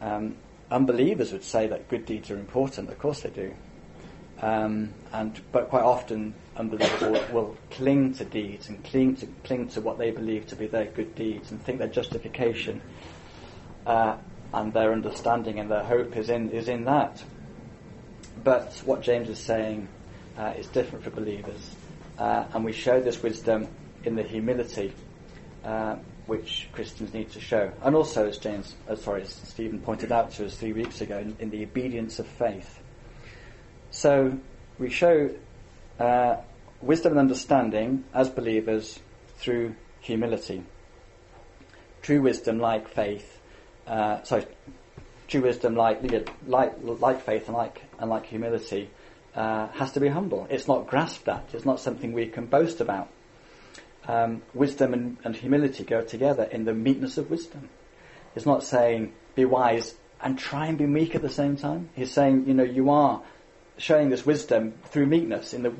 Um, 0.00 0.36
unbelievers 0.70 1.32
would 1.32 1.44
say 1.44 1.66
that 1.66 1.88
good 1.88 2.06
deeds 2.06 2.30
are 2.30 2.38
important, 2.38 2.90
of 2.90 2.98
course 2.98 3.20
they 3.20 3.30
do. 3.30 3.54
Um, 4.40 4.92
and 5.14 5.40
but 5.50 5.70
quite 5.70 5.84
often 5.84 6.34
unbelievers 6.58 7.00
will, 7.00 7.24
will, 7.32 7.56
cling 7.70 8.12
to 8.14 8.24
deeds 8.26 8.68
and 8.68 8.84
cling 8.84 9.16
to 9.16 9.26
cling 9.44 9.68
to 9.68 9.80
what 9.80 9.96
they 9.96 10.10
believe 10.10 10.46
to 10.48 10.56
be 10.56 10.66
their 10.66 10.84
good 10.84 11.14
deeds 11.14 11.50
and 11.50 11.62
think 11.62 11.78
their 11.78 11.88
justification 11.88 12.82
uh, 13.86 14.18
and 14.56 14.72
their 14.72 14.90
understanding 14.90 15.60
and 15.60 15.70
their 15.70 15.84
hope 15.84 16.16
is 16.16 16.30
in 16.30 16.50
is 16.50 16.68
in 16.68 16.84
that. 16.84 17.22
But 18.42 18.82
what 18.84 19.02
James 19.02 19.28
is 19.28 19.38
saying 19.38 19.88
uh, 20.38 20.54
is 20.56 20.66
different 20.68 21.04
for 21.04 21.10
believers, 21.10 21.74
uh, 22.18 22.46
and 22.52 22.64
we 22.64 22.72
show 22.72 23.00
this 23.00 23.22
wisdom 23.22 23.68
in 24.04 24.16
the 24.16 24.22
humility 24.22 24.92
uh, 25.62 25.96
which 26.26 26.68
Christians 26.72 27.12
need 27.12 27.30
to 27.32 27.40
show, 27.40 27.70
and 27.82 27.94
also, 27.94 28.28
as 28.28 28.38
James, 28.38 28.74
uh, 28.88 28.96
sorry, 28.96 29.22
as 29.22 29.34
Stephen 29.34 29.78
pointed 29.80 30.10
out 30.10 30.32
to 30.32 30.46
us 30.46 30.56
three 30.56 30.72
weeks 30.72 31.00
ago, 31.00 31.18
in, 31.18 31.36
in 31.38 31.50
the 31.50 31.62
obedience 31.62 32.18
of 32.18 32.26
faith. 32.26 32.80
So 33.90 34.38
we 34.78 34.90
show 34.90 35.30
uh, 36.00 36.36
wisdom 36.80 37.12
and 37.12 37.20
understanding 37.20 38.04
as 38.12 38.28
believers 38.28 38.98
through 39.38 39.76
humility. 40.00 40.64
True 42.02 42.22
wisdom, 42.22 42.58
like 42.58 42.88
faith, 42.88 43.35
uh, 43.86 44.20
true 45.28 45.42
wisdom, 45.42 45.74
like, 45.74 46.00
like, 46.46 46.74
like 46.82 47.22
faith 47.22 47.48
and 47.48 47.56
like, 47.56 47.82
and 47.98 48.10
like 48.10 48.26
humility, 48.26 48.90
uh, 49.34 49.68
has 49.68 49.92
to 49.92 50.00
be 50.00 50.08
humble. 50.08 50.46
It's 50.50 50.66
not 50.66 50.86
grasped 50.86 51.28
at. 51.28 51.50
It's 51.52 51.64
not 51.64 51.80
something 51.80 52.12
we 52.12 52.26
can 52.26 52.46
boast 52.46 52.80
about. 52.80 53.08
Um, 54.08 54.42
wisdom 54.54 54.94
and, 54.94 55.16
and, 55.24 55.34
humility 55.34 55.82
go 55.82 56.00
together 56.00 56.44
in 56.44 56.64
the 56.64 56.72
meekness 56.72 57.18
of 57.18 57.28
wisdom. 57.28 57.68
It's 58.36 58.46
not 58.46 58.62
saying 58.62 59.12
be 59.34 59.44
wise 59.44 59.96
and 60.22 60.38
try 60.38 60.66
and 60.66 60.78
be 60.78 60.86
meek 60.86 61.16
at 61.16 61.22
the 61.22 61.28
same 61.28 61.56
time. 61.56 61.90
He's 61.94 62.12
saying, 62.12 62.46
you 62.46 62.54
know, 62.54 62.62
you 62.62 62.88
are 62.90 63.20
showing 63.78 64.10
this 64.10 64.24
wisdom 64.24 64.74
through 64.84 65.06
meekness. 65.06 65.52
In 65.52 65.64
the 65.64 65.74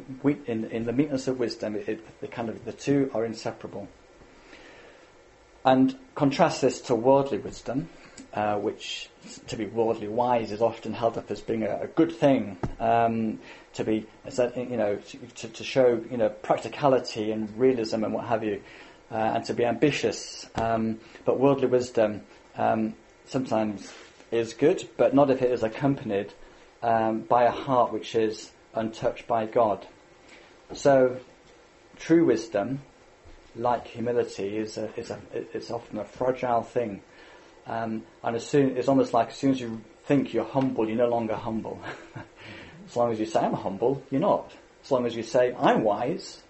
in, 0.47 0.65
in 0.67 0.85
the 0.85 0.93
meekness 0.93 1.29
of 1.29 1.39
wisdom, 1.39 1.77
it, 1.77 1.89
it, 1.89 2.21
the 2.21 2.27
kind 2.27 2.49
of 2.49 2.65
the 2.65 2.73
two 2.73 3.11
are 3.15 3.25
inseparable. 3.25 3.87
And 5.67 5.99
contrast 6.15 6.61
this 6.61 6.81
to 6.83 6.95
worldly 6.95 7.39
wisdom, 7.39 7.89
uh, 8.33 8.57
which 8.57 9.11
to 9.49 9.57
be 9.57 9.67
worldly 9.67 10.07
wise 10.07 10.53
is 10.53 10.63
often 10.63 10.93
held 10.93 11.19
up 11.19 11.29
as 11.29 11.41
being 11.41 11.65
a, 11.65 11.81
a 11.83 11.87
good 11.89 12.13
thing. 12.13 12.57
Um, 12.79 13.41
to 13.75 13.83
be, 13.83 14.07
you 14.57 14.77
know, 14.77 14.97
to, 15.35 15.49
to, 15.49 15.65
show 15.65 16.01
you 16.09 16.17
know 16.17 16.29
practicality 16.29 17.33
and 17.33 17.53
realism 17.59 18.05
and 18.05 18.15
what 18.15 18.27
have 18.27 18.45
you, 18.45 18.63
uh, 19.11 19.17
and 19.17 19.45
to 19.47 19.55
be 19.55 19.65
ambitious. 19.65 20.49
Um, 20.55 21.01
but 21.25 21.41
worldly 21.41 21.67
wisdom 21.67 22.23
um, 22.57 22.95
sometimes 23.25 23.93
is 24.31 24.55
good, 24.55 24.89
but 24.97 25.15
not 25.15 25.31
if 25.31 25.43
it 25.43 25.51
is 25.51 25.65
accompanied 25.65 26.33
um, 26.81 27.23
by 27.23 27.43
a 27.43 27.51
heart 27.51 27.93
which 27.93 28.15
is 28.15 28.53
untouched 28.73 29.27
by 29.27 29.47
God. 29.47 29.85
So, 30.73 31.17
true 31.97 32.25
wisdom 32.25 32.83
like 33.57 33.87
humility, 33.87 34.59
is 34.59 34.79
a, 34.79 34.93
is 34.99 35.11
a, 35.11 35.19
it's 35.33 35.71
often 35.71 35.99
a 35.99 36.05
fragile 36.05 36.63
thing. 36.63 37.03
Um, 37.67 38.05
and 38.23 38.37
as 38.37 38.47
soon, 38.47 38.77
it's 38.77 38.89
almost 38.89 39.13
like 39.13 39.29
as 39.29 39.37
soon 39.37 39.51
as 39.51 39.61
you 39.61 39.81
think 40.05 40.33
you're 40.33 40.45
humble, 40.45 40.89
you're 40.89 40.97
no 40.97 41.09
longer 41.09 41.35
humble. 41.35 41.81
as 42.87 42.97
long 42.97 43.13
as 43.13 43.19
you 43.19 43.27
say, 43.27 43.41
I'm 43.41 43.55
humble, 43.55 44.03
you're 44.11 44.21
not. 44.21 44.53
As 44.85 44.91
long 44.91 45.05
as 45.07 45.17
you 45.17 45.25
say, 45.25 45.55
I'm 45.59 45.83
wise, 45.83 46.43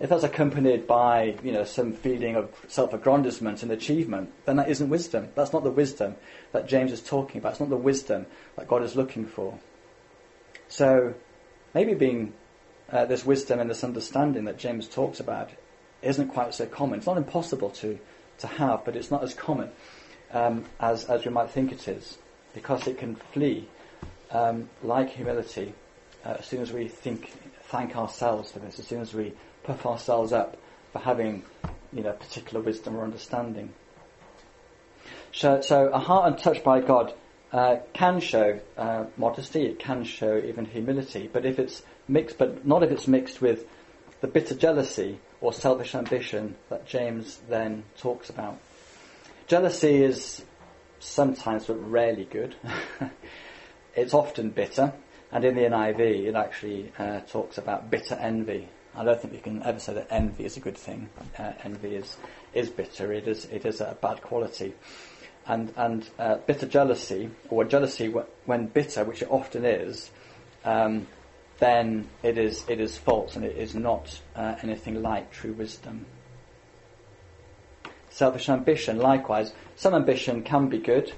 if 0.00 0.08
that's 0.08 0.24
accompanied 0.24 0.86
by, 0.86 1.36
you 1.42 1.52
know, 1.52 1.64
some 1.64 1.92
feeling 1.92 2.36
of 2.36 2.50
self-aggrandizement 2.68 3.62
and 3.62 3.70
achievement, 3.70 4.32
then 4.46 4.56
that 4.56 4.68
isn't 4.68 4.88
wisdom. 4.88 5.28
That's 5.34 5.52
not 5.52 5.62
the 5.62 5.70
wisdom 5.70 6.16
that 6.52 6.66
James 6.66 6.92
is 6.92 7.02
talking 7.02 7.38
about. 7.38 7.52
It's 7.52 7.60
not 7.60 7.68
the 7.68 7.76
wisdom 7.76 8.26
that 8.56 8.66
God 8.66 8.82
is 8.82 8.96
looking 8.96 9.26
for. 9.26 9.58
So, 10.68 11.14
maybe 11.74 11.94
being 11.94 12.32
uh, 12.90 13.04
this 13.04 13.24
wisdom 13.24 13.60
and 13.60 13.68
this 13.68 13.84
understanding 13.84 14.44
that 14.44 14.58
James 14.58 14.88
talks 14.88 15.20
about 15.20 15.50
isn't 16.02 16.28
quite 16.28 16.54
so 16.54 16.66
common. 16.66 16.98
It's 16.98 17.06
not 17.06 17.16
impossible 17.16 17.70
to, 17.70 17.98
to 18.38 18.46
have, 18.46 18.84
but 18.84 18.96
it's 18.96 19.10
not 19.10 19.22
as 19.22 19.34
common 19.34 19.70
um, 20.32 20.64
as, 20.78 21.04
as 21.04 21.24
we 21.24 21.30
might 21.30 21.50
think 21.50 21.72
it 21.72 21.88
is, 21.88 22.18
because 22.54 22.86
it 22.86 22.98
can 22.98 23.16
flee 23.16 23.68
um, 24.30 24.68
like 24.82 25.10
humility 25.10 25.74
uh, 26.24 26.36
as 26.38 26.46
soon 26.46 26.60
as 26.60 26.72
we 26.72 26.88
think, 26.88 27.32
thank 27.64 27.96
ourselves 27.96 28.52
for 28.52 28.58
this, 28.58 28.78
as 28.78 28.86
soon 28.86 29.00
as 29.00 29.14
we 29.14 29.32
puff 29.64 29.86
ourselves 29.86 30.32
up 30.32 30.56
for 30.92 30.98
having 30.98 31.42
you 31.92 32.02
know, 32.02 32.12
particular 32.12 32.60
wisdom 32.60 32.96
or 32.96 33.04
understanding. 33.04 33.72
So, 35.32 35.60
so 35.60 35.88
a 35.88 35.98
heart 35.98 36.32
untouched 36.32 36.64
by 36.64 36.80
God 36.80 37.14
uh, 37.52 37.76
can 37.92 38.20
show 38.20 38.60
uh, 38.76 39.04
modesty, 39.16 39.64
it 39.64 39.78
can 39.78 40.04
show 40.04 40.36
even 40.38 40.64
humility, 40.64 41.28
but 41.32 41.44
if 41.44 41.58
it's 41.58 41.82
mixed, 42.06 42.38
but 42.38 42.66
not 42.66 42.82
if 42.82 42.90
it's 42.90 43.08
mixed 43.08 43.40
with 43.40 43.64
the 44.20 44.28
bitter 44.28 44.54
jealousy 44.54 45.18
or 45.40 45.52
selfish 45.52 45.94
ambition 45.94 46.56
that 46.68 46.86
James 46.86 47.40
then 47.48 47.84
talks 47.98 48.30
about. 48.30 48.58
Jealousy 49.46 50.02
is 50.04 50.42
sometimes 50.98 51.66
but 51.66 51.90
rarely 51.90 52.24
good. 52.24 52.54
it's 53.94 54.14
often 54.14 54.50
bitter, 54.50 54.92
and 55.32 55.44
in 55.44 55.54
the 55.54 55.62
NIV 55.62 56.26
it 56.28 56.34
actually 56.34 56.92
uh, 56.98 57.20
talks 57.20 57.58
about 57.58 57.90
bitter 57.90 58.14
envy. 58.14 58.68
I 58.94 59.04
don't 59.04 59.20
think 59.20 59.32
we 59.32 59.40
can 59.40 59.62
ever 59.62 59.78
say 59.78 59.94
that 59.94 60.08
envy 60.10 60.44
is 60.44 60.56
a 60.56 60.60
good 60.60 60.76
thing. 60.76 61.08
Uh, 61.38 61.52
envy 61.64 61.94
is 61.94 62.16
is 62.52 62.68
bitter. 62.68 63.12
It 63.12 63.26
is 63.26 63.46
it 63.46 63.64
is 63.64 63.80
a 63.80 63.96
bad 64.00 64.20
quality, 64.20 64.74
and 65.46 65.72
and 65.76 66.08
uh, 66.18 66.36
bitter 66.46 66.66
jealousy 66.66 67.30
or 67.48 67.64
jealousy 67.64 68.12
when 68.44 68.66
bitter, 68.66 69.04
which 69.04 69.22
it 69.22 69.30
often 69.30 69.64
is. 69.64 70.10
Um, 70.64 71.06
then 71.60 72.08
it 72.22 72.38
is, 72.38 72.64
it 72.68 72.80
is 72.80 72.98
false 72.98 73.36
and 73.36 73.44
it 73.44 73.56
is 73.56 73.74
not 73.74 74.20
uh, 74.34 74.56
anything 74.62 75.02
like 75.02 75.30
true 75.30 75.52
wisdom. 75.52 76.06
Selfish 78.08 78.48
ambition, 78.48 78.98
likewise, 78.98 79.52
some 79.76 79.94
ambition 79.94 80.42
can 80.42 80.68
be 80.68 80.78
good, 80.78 81.12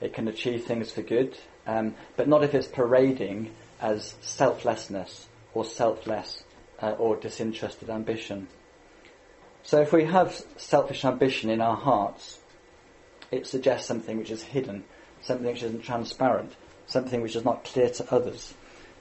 it 0.00 0.12
can 0.12 0.26
achieve 0.26 0.64
things 0.64 0.90
for 0.90 1.02
good, 1.02 1.36
um, 1.66 1.94
but 2.16 2.26
not 2.26 2.42
if 2.42 2.54
it's 2.54 2.66
parading 2.66 3.52
as 3.80 4.16
selflessness 4.20 5.28
or 5.54 5.64
selfless 5.64 6.42
uh, 6.82 6.92
or 6.92 7.16
disinterested 7.16 7.90
ambition. 7.90 8.48
So 9.62 9.80
if 9.80 9.92
we 9.92 10.04
have 10.04 10.42
selfish 10.56 11.04
ambition 11.04 11.50
in 11.50 11.60
our 11.60 11.76
hearts, 11.76 12.38
it 13.30 13.46
suggests 13.46 13.86
something 13.86 14.16
which 14.16 14.30
is 14.30 14.42
hidden, 14.42 14.84
something 15.20 15.46
which 15.46 15.62
isn't 15.62 15.82
transparent, 15.82 16.54
something 16.86 17.20
which 17.20 17.36
is 17.36 17.44
not 17.44 17.64
clear 17.64 17.90
to 17.90 18.14
others 18.14 18.54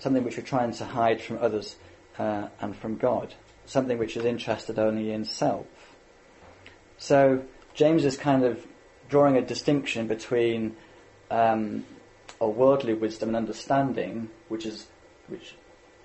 something 0.06 0.24
which 0.24 0.38
we're 0.38 0.44
trying 0.44 0.72
to 0.72 0.86
hide 0.86 1.20
from 1.20 1.40
others 1.42 1.78
uh, 2.20 2.48
and 2.60 2.76
from 2.76 2.96
God, 2.96 3.34
something 3.66 3.98
which 3.98 4.16
is 4.16 4.24
interested 4.24 4.78
only 4.78 5.12
in 5.12 5.26
self. 5.26 5.66
So 7.00 7.42
James 7.74 8.06
is 8.06 8.16
kind 8.16 8.44
of 8.44 8.68
drawing 9.10 9.36
a 9.36 9.42
distinction 9.42 10.06
between 10.06 10.76
um, 11.32 11.88
a 12.40 12.48
worldly 12.48 12.94
wisdom 12.94 13.30
and 13.30 13.36
understanding, 13.36 14.30
which 14.48 14.68
is 14.68 14.86
which 15.28 15.56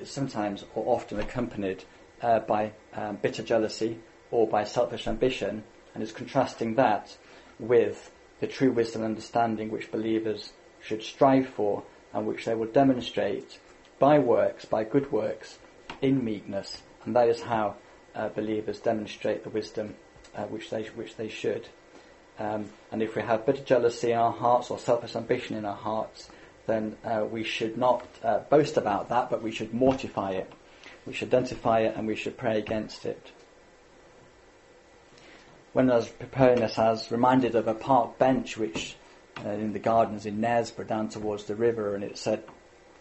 is 0.00 0.10
sometimes 0.10 0.64
or 0.74 0.94
often 0.96 1.20
accompanied 1.20 1.84
uh, 2.22 2.38
by 2.38 2.72
um, 2.94 3.16
bitter 3.16 3.42
jealousy 3.42 3.98
or 4.30 4.48
by 4.48 4.64
selfish 4.64 5.06
ambition, 5.06 5.62
and 5.92 6.02
is 6.02 6.10
contrasting 6.10 6.76
that 6.76 7.18
with 7.58 8.10
the 8.40 8.46
true 8.46 8.72
wisdom 8.72 9.02
and 9.02 9.10
understanding 9.10 9.70
which 9.70 9.92
believers 9.92 10.54
should 10.80 11.02
strive 11.02 11.50
for 11.50 11.82
and 12.14 12.26
which 12.26 12.46
they 12.46 12.54
will 12.54 12.72
demonstrate 12.72 13.58
by 14.00 14.18
works, 14.18 14.64
by 14.64 14.82
good 14.82 15.12
works, 15.12 15.58
in 16.02 16.24
meekness, 16.24 16.82
and 17.04 17.14
that 17.14 17.28
is 17.28 17.42
how 17.42 17.76
uh, 18.16 18.28
believers 18.30 18.80
demonstrate 18.80 19.44
the 19.44 19.50
wisdom 19.50 19.94
uh, 20.34 20.44
which 20.44 20.70
they 20.70 20.82
which 20.82 21.14
they 21.16 21.28
should. 21.28 21.68
Um, 22.38 22.70
and 22.90 23.02
if 23.02 23.14
we 23.14 23.22
have 23.22 23.44
bitter 23.46 23.62
jealousy 23.62 24.12
in 24.12 24.18
our 24.18 24.32
hearts 24.32 24.70
or 24.70 24.78
selfish 24.78 25.14
ambition 25.14 25.56
in 25.56 25.66
our 25.66 25.76
hearts, 25.76 26.30
then 26.66 26.96
uh, 27.04 27.26
we 27.30 27.44
should 27.44 27.76
not 27.76 28.04
uh, 28.24 28.38
boast 28.38 28.78
about 28.78 29.10
that, 29.10 29.28
but 29.28 29.42
we 29.42 29.52
should 29.52 29.74
mortify 29.74 30.32
it. 30.32 30.50
We 31.06 31.12
should 31.12 31.28
identify 31.28 31.80
it 31.80 31.96
and 31.96 32.06
we 32.06 32.16
should 32.16 32.38
pray 32.38 32.58
against 32.58 33.04
it. 33.04 33.30
When 35.72 35.90
I 35.90 35.96
was 35.96 36.08
preparing 36.08 36.60
this, 36.60 36.78
I 36.78 36.90
was 36.90 37.10
reminded 37.12 37.54
of 37.54 37.68
a 37.68 37.74
park 37.74 38.18
bench 38.18 38.56
which 38.56 38.96
uh, 39.44 39.50
in 39.50 39.72
the 39.72 39.78
gardens 39.78 40.24
in 40.24 40.40
Knaresborough 40.40 40.88
down 40.88 41.08
towards 41.08 41.44
the 41.44 41.54
river, 41.54 41.94
and 41.94 42.02
it 42.02 42.16
said 42.16 42.42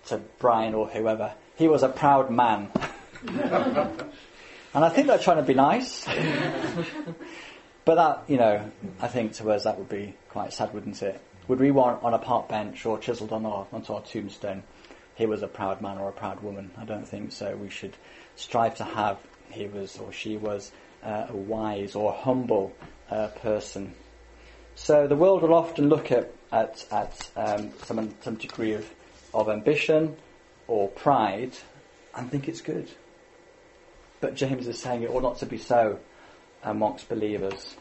to 0.09 0.21
Brian 0.39 0.73
or 0.73 0.87
whoever, 0.87 1.33
he 1.55 1.67
was 1.67 1.83
a 1.83 1.89
proud 1.89 2.29
man. 2.29 2.71
and 3.27 4.85
I 4.85 4.89
think 4.89 5.07
they're 5.07 5.17
trying 5.17 5.37
to 5.37 5.43
be 5.43 5.53
nice. 5.53 6.05
but 7.85 7.95
that, 7.95 8.23
you 8.27 8.37
know, 8.37 8.71
I 9.01 9.07
think 9.07 9.33
to 9.33 9.51
us 9.51 9.63
that 9.63 9.77
would 9.77 9.89
be 9.89 10.15
quite 10.29 10.53
sad, 10.53 10.73
wouldn't 10.73 11.01
it? 11.01 11.21
Would 11.47 11.59
we 11.59 11.71
want 11.71 12.03
on 12.03 12.13
a 12.13 12.19
park 12.19 12.47
bench 12.47 12.85
or 12.85 12.99
chiselled 12.99 13.31
on 13.31 13.45
our, 13.45 13.65
onto 13.71 13.93
our 13.93 14.01
tombstone, 14.01 14.63
he 15.15 15.25
was 15.25 15.41
a 15.41 15.47
proud 15.47 15.81
man 15.81 15.97
or 15.97 16.09
a 16.09 16.13
proud 16.13 16.41
woman? 16.41 16.71
I 16.77 16.85
don't 16.85 17.07
think 17.07 17.31
so. 17.31 17.55
We 17.55 17.69
should 17.69 17.95
strive 18.35 18.75
to 18.75 18.83
have 18.83 19.17
he 19.49 19.67
was 19.67 19.97
or 19.97 20.11
she 20.11 20.37
was 20.37 20.71
uh, 21.03 21.25
a 21.29 21.35
wise 21.35 21.95
or 21.95 22.13
humble 22.13 22.73
uh, 23.09 23.27
person. 23.27 23.93
So 24.75 25.07
the 25.07 25.15
world 25.15 25.41
will 25.41 25.53
often 25.53 25.89
look 25.89 26.11
at 26.11 26.31
at, 26.51 26.85
at 26.91 27.29
um, 27.35 27.71
some 27.83 28.13
some 28.21 28.35
degree 28.35 28.73
of 28.73 28.89
of 29.33 29.49
ambition 29.49 30.17
or 30.67 30.87
pride 30.89 31.53
and 32.15 32.29
think 32.29 32.47
it's 32.47 32.61
good. 32.61 32.89
But 34.21 34.35
James 34.35 34.67
is 34.67 34.79
saying 34.79 35.03
it 35.03 35.09
ought 35.09 35.23
not 35.23 35.39
to 35.39 35.45
be 35.45 35.57
so 35.57 35.99
amongst 36.63 37.09
believers. 37.09 37.75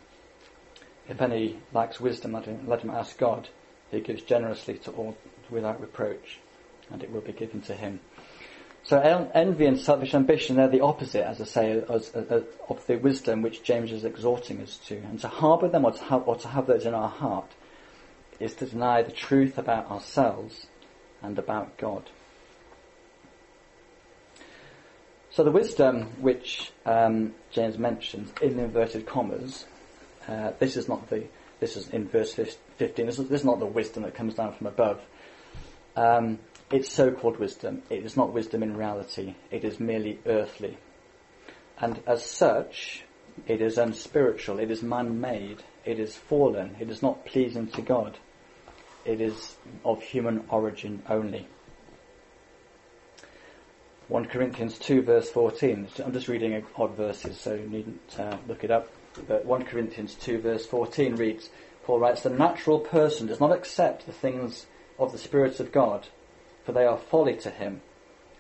If 1.09 1.21
any 1.21 1.59
lacks 1.73 2.01
wisdom, 2.01 2.33
let 2.33 2.45
him, 2.45 2.67
let 2.67 2.83
him 2.83 2.91
ask 2.91 3.19
God. 3.19 3.49
He 3.91 4.01
gives 4.01 4.23
generously 4.23 4.75
to 4.79 4.91
all 4.93 5.17
without 5.51 5.81
reproach, 5.81 6.39
and 6.91 7.03
it 7.03 7.11
will 7.11 7.23
be 7.23 7.33
given 7.33 7.63
to 7.63 7.75
him. 7.75 8.01
So 8.83 9.01
envy 9.35 9.67
and 9.67 9.79
selfish 9.79 10.15
ambition, 10.15 10.57
they're 10.57 10.69
the 10.69 10.81
opposite, 10.81 11.27
as 11.27 11.41
I 11.41 11.45
say, 11.45 11.85
as, 11.91 12.11
as, 12.11 12.45
of 12.69 12.87
the 12.87 12.97
wisdom 12.97 13.43
which 13.43 13.63
James 13.63 13.93
is 13.93 14.05
exhorting 14.05 14.61
us 14.63 14.79
to. 14.87 14.97
And 14.97 15.21
to 15.21 15.29
harbour 15.29 15.69
them 15.69 15.85
or 15.85 15.93
to, 15.93 16.05
have, 16.05 16.29
or 16.29 16.37
to 16.37 16.49
have 16.49 16.67
those 16.67 16.87
in 16.87 16.95
our 16.95 17.09
heart 17.09 17.51
is 18.39 18.55
to 18.55 18.67
deny 18.67 19.03
the 19.03 19.13
truth 19.13 19.59
about 19.59 19.91
ourselves 19.91 20.69
and 21.23 21.39
about 21.39 21.77
God. 21.79 22.11
So 25.31 25.45
the 25.45 25.51
wisdom 25.51 26.21
which 26.21 26.73
um, 26.85 27.35
James 27.51 27.79
mentions 27.79 28.33
in 28.43 28.59
inverted 28.59 29.07
commas, 29.07 29.67
uh, 30.27 30.53
this 30.59 30.77
is 30.77 30.89
not 30.89 31.09
the 31.11 31.25
this 31.61 31.77
is 31.77 31.89
in 31.91 32.09
verse 32.09 32.35
15. 32.35 33.07
This 33.07 33.19
is, 33.19 33.29
this 33.29 33.41
is 33.41 33.47
not 33.47 33.59
the 33.59 33.67
wisdom 33.67 34.05
that 34.05 34.15
comes 34.15 34.35
down 34.35 34.53
from 34.53 34.69
above. 34.69 35.01
Um, 35.97 36.39
it's 36.71 36.93
so-called 36.93 37.39
wisdom. 37.39 37.83
It 37.91 38.05
is 38.05 38.17
not 38.17 38.33
wisdom 38.33 38.63
in 38.63 38.77
reality. 38.77 39.35
It 39.51 39.65
is 39.65 39.81
merely 39.81 40.21
earthly, 40.27 40.79
and 41.79 42.01
as 42.07 42.25
such, 42.25 43.05
it 43.47 43.61
is 43.61 43.79
unspiritual. 43.79 44.61
It 44.61 44.71
is 44.71 44.83
man-made. 44.83 45.63
It 45.85 45.99
is 45.99 46.17
fallen. 46.17 46.77
It 46.81 46.91
is 46.91 47.03
not 47.03 47.25
pleasing 47.25 47.69
to 47.69 47.83
God 47.83 48.19
it 49.09 49.23
is 49.23 49.57
of 49.87 50.03
human 50.03 50.45
origin 50.51 51.03
only. 51.09 51.49
1 54.09 54.27
Corinthians 54.27 54.79
2 54.79 55.01
verse 55.03 55.31
14. 55.31 55.89
I'm 56.05 56.13
just 56.13 56.29
reading 56.29 56.63
odd 56.77 56.95
verses, 56.95 57.41
so 57.41 57.55
you 57.55 57.67
needn't 57.69 58.19
uh, 58.19 58.37
look 58.47 58.65
it 58.65 58.71
up. 58.71 58.89
But 59.27 59.47
1 59.47 59.65
Corinthians 59.65 60.15
2 60.15 60.39
verse 60.41 60.67
14 60.67 61.17
reads, 61.17 61.49
Paul 61.85 62.01
writes, 62.01 62.23
The 62.23 62.31
natural 62.31 62.81
person 62.81 63.27
does 63.27 63.41
not 63.41 63.53
accept 63.53 64.05
the 64.05 64.13
things 64.13 64.67
of 64.99 65.13
the 65.13 65.19
spirits 65.19 65.59
of 65.59 65.73
God, 65.73 66.07
for 66.65 66.73
they 66.73 66.85
are 66.85 66.99
folly 66.99 67.37
to 67.37 67.51
him, 67.51 67.81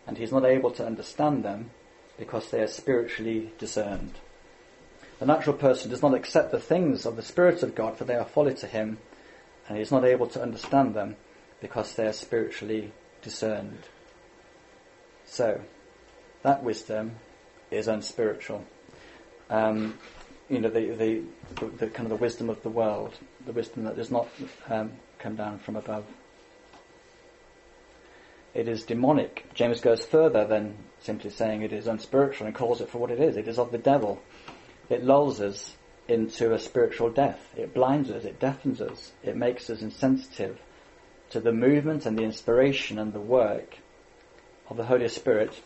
and 0.06 0.18
he 0.18 0.24
is 0.24 0.32
not 0.32 0.44
able 0.44 0.70
to 0.72 0.86
understand 0.86 1.44
them 1.44 1.70
because 2.18 2.50
they 2.50 2.60
are 2.60 2.66
spiritually 2.66 3.52
discerned. 3.58 4.18
The 5.18 5.26
natural 5.26 5.56
person 5.56 5.90
does 5.90 6.02
not 6.02 6.14
accept 6.14 6.52
the 6.52 6.60
things 6.60 7.06
of 7.06 7.16
the 7.16 7.22
spirits 7.22 7.62
of 7.62 7.74
God, 7.74 7.96
for 7.96 8.04
they 8.04 8.16
are 8.16 8.24
folly 8.24 8.54
to 8.56 8.66
him, 8.66 8.98
and 9.68 9.76
he 9.76 9.82
is 9.82 9.92
not 9.92 10.04
able 10.04 10.26
to 10.28 10.42
understand 10.42 10.94
them 10.94 11.16
because 11.60 11.94
they 11.94 12.06
are 12.06 12.12
spiritually 12.12 12.92
discerned. 13.22 13.80
So, 15.26 15.60
that 16.42 16.62
wisdom 16.62 17.16
is 17.70 17.86
unspiritual. 17.86 18.64
Um, 19.50 19.98
you 20.48 20.60
know, 20.60 20.70
the, 20.70 20.90
the, 20.90 21.22
the, 21.56 21.66
the, 21.66 21.86
kind 21.88 22.06
of 22.06 22.10
the 22.10 22.22
wisdom 22.22 22.48
of 22.48 22.62
the 22.62 22.70
world, 22.70 23.14
the 23.44 23.52
wisdom 23.52 23.84
that 23.84 23.96
does 23.96 24.10
not 24.10 24.28
um, 24.68 24.92
come 25.18 25.36
down 25.36 25.58
from 25.58 25.76
above. 25.76 26.04
It 28.54 28.66
is 28.66 28.84
demonic. 28.84 29.44
James 29.52 29.80
goes 29.80 30.04
further 30.04 30.46
than 30.46 30.76
simply 31.00 31.30
saying 31.30 31.62
it 31.62 31.72
is 31.72 31.86
unspiritual 31.86 32.46
and 32.46 32.56
calls 32.56 32.80
it 32.80 32.88
for 32.88 32.98
what 32.98 33.10
it 33.10 33.20
is. 33.20 33.36
It 33.36 33.46
is 33.46 33.58
of 33.58 33.70
the 33.70 33.78
devil. 33.78 34.22
It 34.88 35.04
lulls 35.04 35.40
us 35.40 35.76
into 36.08 36.54
a 36.54 36.58
spiritual 36.58 37.10
death. 37.10 37.52
It 37.56 37.74
blinds 37.74 38.10
us, 38.10 38.24
it 38.24 38.40
deafens 38.40 38.80
us, 38.80 39.12
it 39.22 39.36
makes 39.36 39.68
us 39.68 39.82
insensitive 39.82 40.58
to 41.30 41.40
the 41.40 41.52
movement 41.52 42.06
and 42.06 42.18
the 42.18 42.24
inspiration 42.24 42.98
and 42.98 43.12
the 43.12 43.20
work 43.20 43.78
of 44.70 44.78
the 44.78 44.86
Holy 44.86 45.08
Spirit 45.08 45.62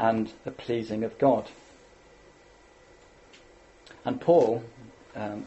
and 0.00 0.32
the 0.44 0.50
pleasing 0.50 1.04
of 1.04 1.16
God. 1.18 1.48
And 4.04 4.20
Paul 4.20 4.64
um, 5.14 5.46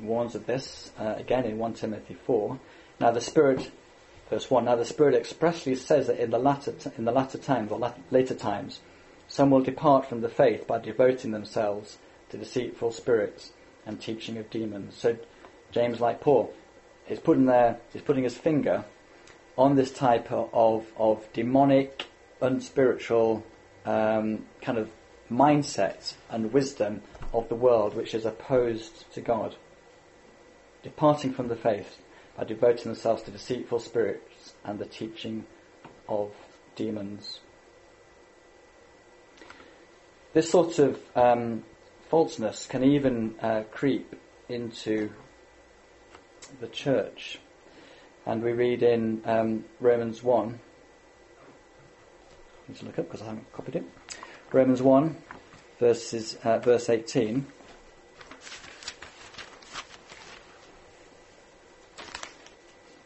warns 0.00 0.34
of 0.34 0.46
this 0.46 0.90
uh, 0.98 1.14
again 1.16 1.44
in 1.44 1.58
1 1.58 1.74
Timothy 1.74 2.14
4. 2.14 2.58
Now 3.00 3.12
the 3.12 3.20
Spirit, 3.20 3.70
verse 4.28 4.50
1, 4.50 4.64
now 4.64 4.76
the 4.76 4.84
Spirit 4.84 5.14
expressly 5.14 5.76
says 5.76 6.08
that 6.08 6.18
in 6.18 6.30
the 6.30 6.38
latter, 6.38 6.72
t- 6.72 6.90
in 6.98 7.04
the 7.04 7.12
latter 7.12 7.38
times, 7.38 7.70
or 7.70 7.94
later 8.10 8.34
times, 8.34 8.80
some 9.28 9.50
will 9.50 9.62
depart 9.62 10.06
from 10.06 10.20
the 10.20 10.28
faith 10.28 10.66
by 10.66 10.78
devoting 10.78 11.30
themselves 11.30 11.98
to 12.30 12.36
deceitful 12.36 12.90
spirits 12.90 13.52
and 13.86 14.00
teaching 14.00 14.36
of 14.38 14.50
demons. 14.50 14.94
So 14.96 15.16
James, 15.72 16.00
like 16.00 16.20
Paul, 16.20 16.52
is 17.08 17.18
putting 17.18 17.46
there, 17.46 17.78
is 17.92 18.02
putting 18.02 18.24
his 18.24 18.36
finger 18.36 18.84
on 19.56 19.76
this 19.76 19.92
type 19.92 20.30
of, 20.32 20.86
of 20.96 21.32
demonic, 21.32 22.06
unspiritual 22.40 23.44
um, 23.84 24.44
kind 24.62 24.78
of 24.78 24.90
mindset 25.30 26.14
and 26.30 26.52
wisdom 26.52 27.02
of 27.32 27.48
the 27.48 27.54
world 27.54 27.94
which 27.94 28.14
is 28.14 28.24
opposed 28.24 29.10
to 29.12 29.20
God. 29.20 29.56
Departing 30.82 31.32
from 31.32 31.48
the 31.48 31.56
faith 31.56 31.98
by 32.36 32.44
devoting 32.44 32.84
themselves 32.84 33.22
to 33.22 33.30
deceitful 33.30 33.78
spirits 33.78 34.54
and 34.64 34.78
the 34.78 34.86
teaching 34.86 35.46
of 36.08 36.32
demons. 36.76 37.40
This 40.32 40.50
sort 40.50 40.78
of 40.80 41.00
um, 41.14 41.64
falseness 42.08 42.66
can 42.66 42.84
even 42.84 43.34
uh, 43.40 43.62
creep 43.70 44.14
into 44.48 45.10
the 46.60 46.68
church. 46.68 47.38
And 48.26 48.42
we 48.42 48.52
read 48.52 48.82
in 48.82 49.22
um, 49.24 49.64
Romans 49.80 50.22
1, 50.22 50.58
I 52.66 52.70
need 52.70 52.78
to 52.78 52.86
look 52.86 52.98
up 52.98 53.06
because 53.06 53.22
I 53.22 53.26
haven't 53.26 53.52
copied 53.52 53.76
it. 53.76 53.84
Romans 54.52 54.80
1, 54.80 55.16
verses, 55.78 56.38
uh, 56.44 56.58
verse 56.58 56.88
18. 56.88 57.46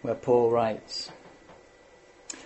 Where 0.02 0.14
Paul 0.14 0.50
writes, 0.50 1.10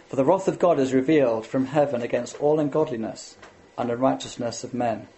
For 0.08 0.16
the 0.16 0.24
wrath 0.24 0.48
of 0.48 0.58
God 0.58 0.78
is 0.78 0.94
revealed 0.94 1.46
from 1.46 1.66
heaven 1.66 2.00
against 2.00 2.40
all 2.40 2.58
ungodliness 2.58 3.36
and 3.76 3.90
unrighteousness 3.90 4.64
of 4.64 4.72
men 4.72 5.08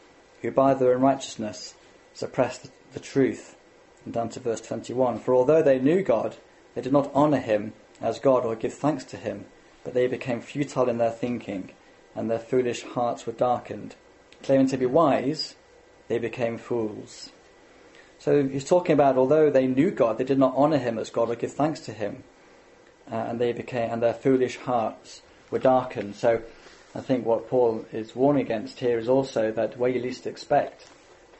who 0.45 0.51
by 0.51 0.75
their 0.75 0.93
unrighteousness 0.93 1.75
suppressed 2.13 2.69
the, 2.93 3.01
truth. 3.01 3.57
And 4.05 4.15
down 4.15 4.29
to 4.31 4.41
verse 4.41 4.61
21. 4.61 5.19
For 5.19 5.35
although 5.35 5.63
they 5.63 5.79
knew 5.79 6.03
God, 6.03 6.37
they 6.75 6.83
did 6.83 6.93
not 6.93 7.13
honour 7.15 7.39
him 7.39 7.73
as 8.01 8.19
God 8.19 8.45
or 8.45 8.55
give 8.55 8.75
thanks 8.75 9.05
to 9.07 9.17
him, 9.17 9.47
but 9.83 9.95
they 9.95 10.07
became 10.07 10.41
futile 10.41 10.89
in 10.89 10.99
their 10.99 11.11
thinking, 11.11 11.71
and 12.15 12.31
their 12.31 12.39
foolish 12.39 12.83
hearts 12.83 13.27
were 13.27 13.33
darkened. 13.33 13.97
Claiming 14.43 14.69
to 14.69 14.77
be 14.77 14.87
wise, 14.87 15.55
they 16.09 16.19
became 16.19 16.59
fools. 16.59 17.31
So 18.19 18.47
he's 18.47 18.65
talking 18.65 18.93
about 18.93 19.17
although 19.17 19.51
they 19.51 19.67
knew 19.67 19.91
God, 19.91 20.19
they 20.19 20.25
did 20.25 20.39
not 20.39 20.55
honour 20.55 20.79
him 20.79 20.99
as 20.99 21.11
God 21.11 21.31
or 21.31 21.35
give 21.35 21.53
thanks 21.53 21.81
to 21.81 21.93
him, 21.93 22.23
uh, 23.11 23.15
and 23.15 23.41
they 23.41 23.53
became 23.53 23.91
and 23.91 24.03
their 24.03 24.15
foolish 24.15 24.57
hearts 24.59 25.23
were 25.51 25.59
darkened. 25.59 26.17
So 26.17 26.43
I 26.95 27.01
think 27.01 27.27
what 27.27 27.49
Paul 27.49 27.85
is 27.93 28.15
warning 28.15 28.45
against 28.45 28.79
here 28.79 28.99
is 28.99 29.09
also 29.09 29.51
that 29.53 29.77
where 29.77 29.91
you 29.91 30.01
least 30.01 30.27
expect 30.27 30.87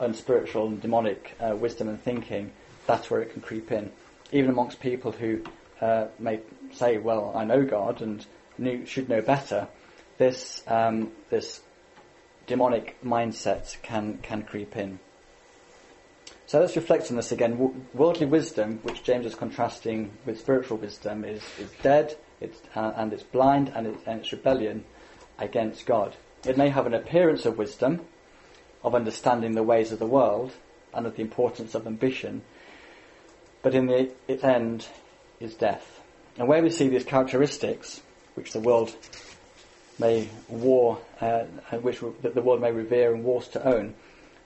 unspiritual 0.01 0.67
and 0.67 0.83
demonic 0.83 1.37
uh, 1.41 1.55
wisdom 1.55 1.89
and 1.89 2.03
thinking, 2.03 2.51
that's 2.87 3.11
where 3.11 3.21
it 3.21 3.33
can 3.33 3.41
creep 3.41 3.71
in. 3.71 3.93
Even 4.33 4.51
amongst 4.51 4.81
people 4.81 5.13
who 5.13 5.45
uh, 5.81 6.07
may 6.19 6.41
say, 6.73 6.99
well, 6.99 7.33
I 7.37 7.45
know 7.45 7.65
God 7.65 8.03
and 8.03 8.27
knew, 8.59 8.85
should 8.85 9.09
know 9.09 9.21
better, 9.21 9.69
this, 10.19 10.65
um, 10.67 11.13
this 11.31 11.61
demonic 12.47 12.97
mindset 13.05 13.81
can, 13.83 14.19
can 14.19 14.43
creep 14.43 14.77
in. 14.77 14.99
So 16.47 16.61
let's 16.61 16.77
reflect 16.77 17.11
on 17.11 17.17
this 17.17 17.33
again. 17.33 17.87
worldly 17.95 18.27
wisdom, 18.27 18.81
which 18.83 19.05
James 19.05 19.25
is 19.25 19.35
contrasting 19.35 20.11
with 20.27 20.41
spiritual 20.41 20.79
wisdom, 20.79 21.25
is, 21.25 21.43
is 21.59 21.71
dead 21.83 22.17
it's, 22.41 22.61
uh, 22.75 22.93
and 22.97 23.13
it's 23.13 23.23
blind 23.23 23.73
and, 23.75 23.87
it, 23.87 23.97
and 24.07 24.21
it's 24.21 24.33
rebellion 24.33 24.85
against 25.39 25.87
God. 25.87 26.17
It 26.45 26.59
may 26.59 26.69
have 26.69 26.87
an 26.87 26.95
appearance 26.95 27.47
of 27.47 27.59
wisdom, 27.59 28.01
of 28.83 28.95
understanding 28.95 29.55
the 29.55 29.63
ways 29.63 29.93
of 29.93 29.99
the 29.99 30.07
world, 30.07 30.53
and 30.93 31.07
of 31.07 31.17
the 31.17 31.23
importance 31.23 31.75
of 31.75 31.87
ambition, 31.87 32.43
but 33.63 33.75
in 33.75 33.87
the, 33.87 34.11
its 34.29 34.45
end 34.45 34.87
is 35.41 35.55
death. 35.55 36.01
And 36.37 36.49
where 36.49 36.63
we 36.63 36.71
see 36.71 36.89
these 36.89 37.05
characteristics, 37.05 38.01
which 38.35 38.53
the 38.53 38.61
world 38.61 38.95
may 39.99 40.29
war, 40.49 40.99
uh, 41.21 41.45
which 41.81 42.01
that 42.23 42.35
the 42.35 42.43
world 42.43 42.61
may 42.61 42.73
revere 42.73 43.15
and 43.15 43.25
wars 43.25 43.49
to 43.49 43.67
own, 43.67 43.95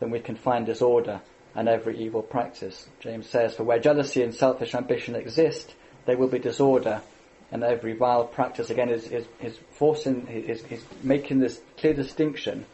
then 0.01 0.11
we 0.11 0.21
can 0.21 0.37
find 0.37 0.67
disorder 0.67 1.21
and 1.55 1.69
every 1.69 1.99
evil 1.99 2.23
practice. 2.23 2.87
James 3.01 3.29
says, 3.29 3.55
For 3.55 3.65
where 3.65 3.79
jealousy 3.79 4.23
and 4.23 4.35
selfish 4.35 4.75
ambition 4.75 5.15
exist, 5.15 5.75
there 6.07 6.17
will 6.17 6.29
be 6.29 6.39
disorder 6.39 7.01
and 7.51 7.65
every 7.65 7.95
vile 7.95 8.27
practice 8.27 8.71
again 8.71 8.91
is, 8.91 9.07
is, 9.07 9.27
is 9.41 9.59
forcing, 9.73 10.27
is, 10.29 10.63
is 10.65 10.83
making 11.03 11.39
this 11.39 11.61
clear 11.79 11.95
distinction 11.95 12.67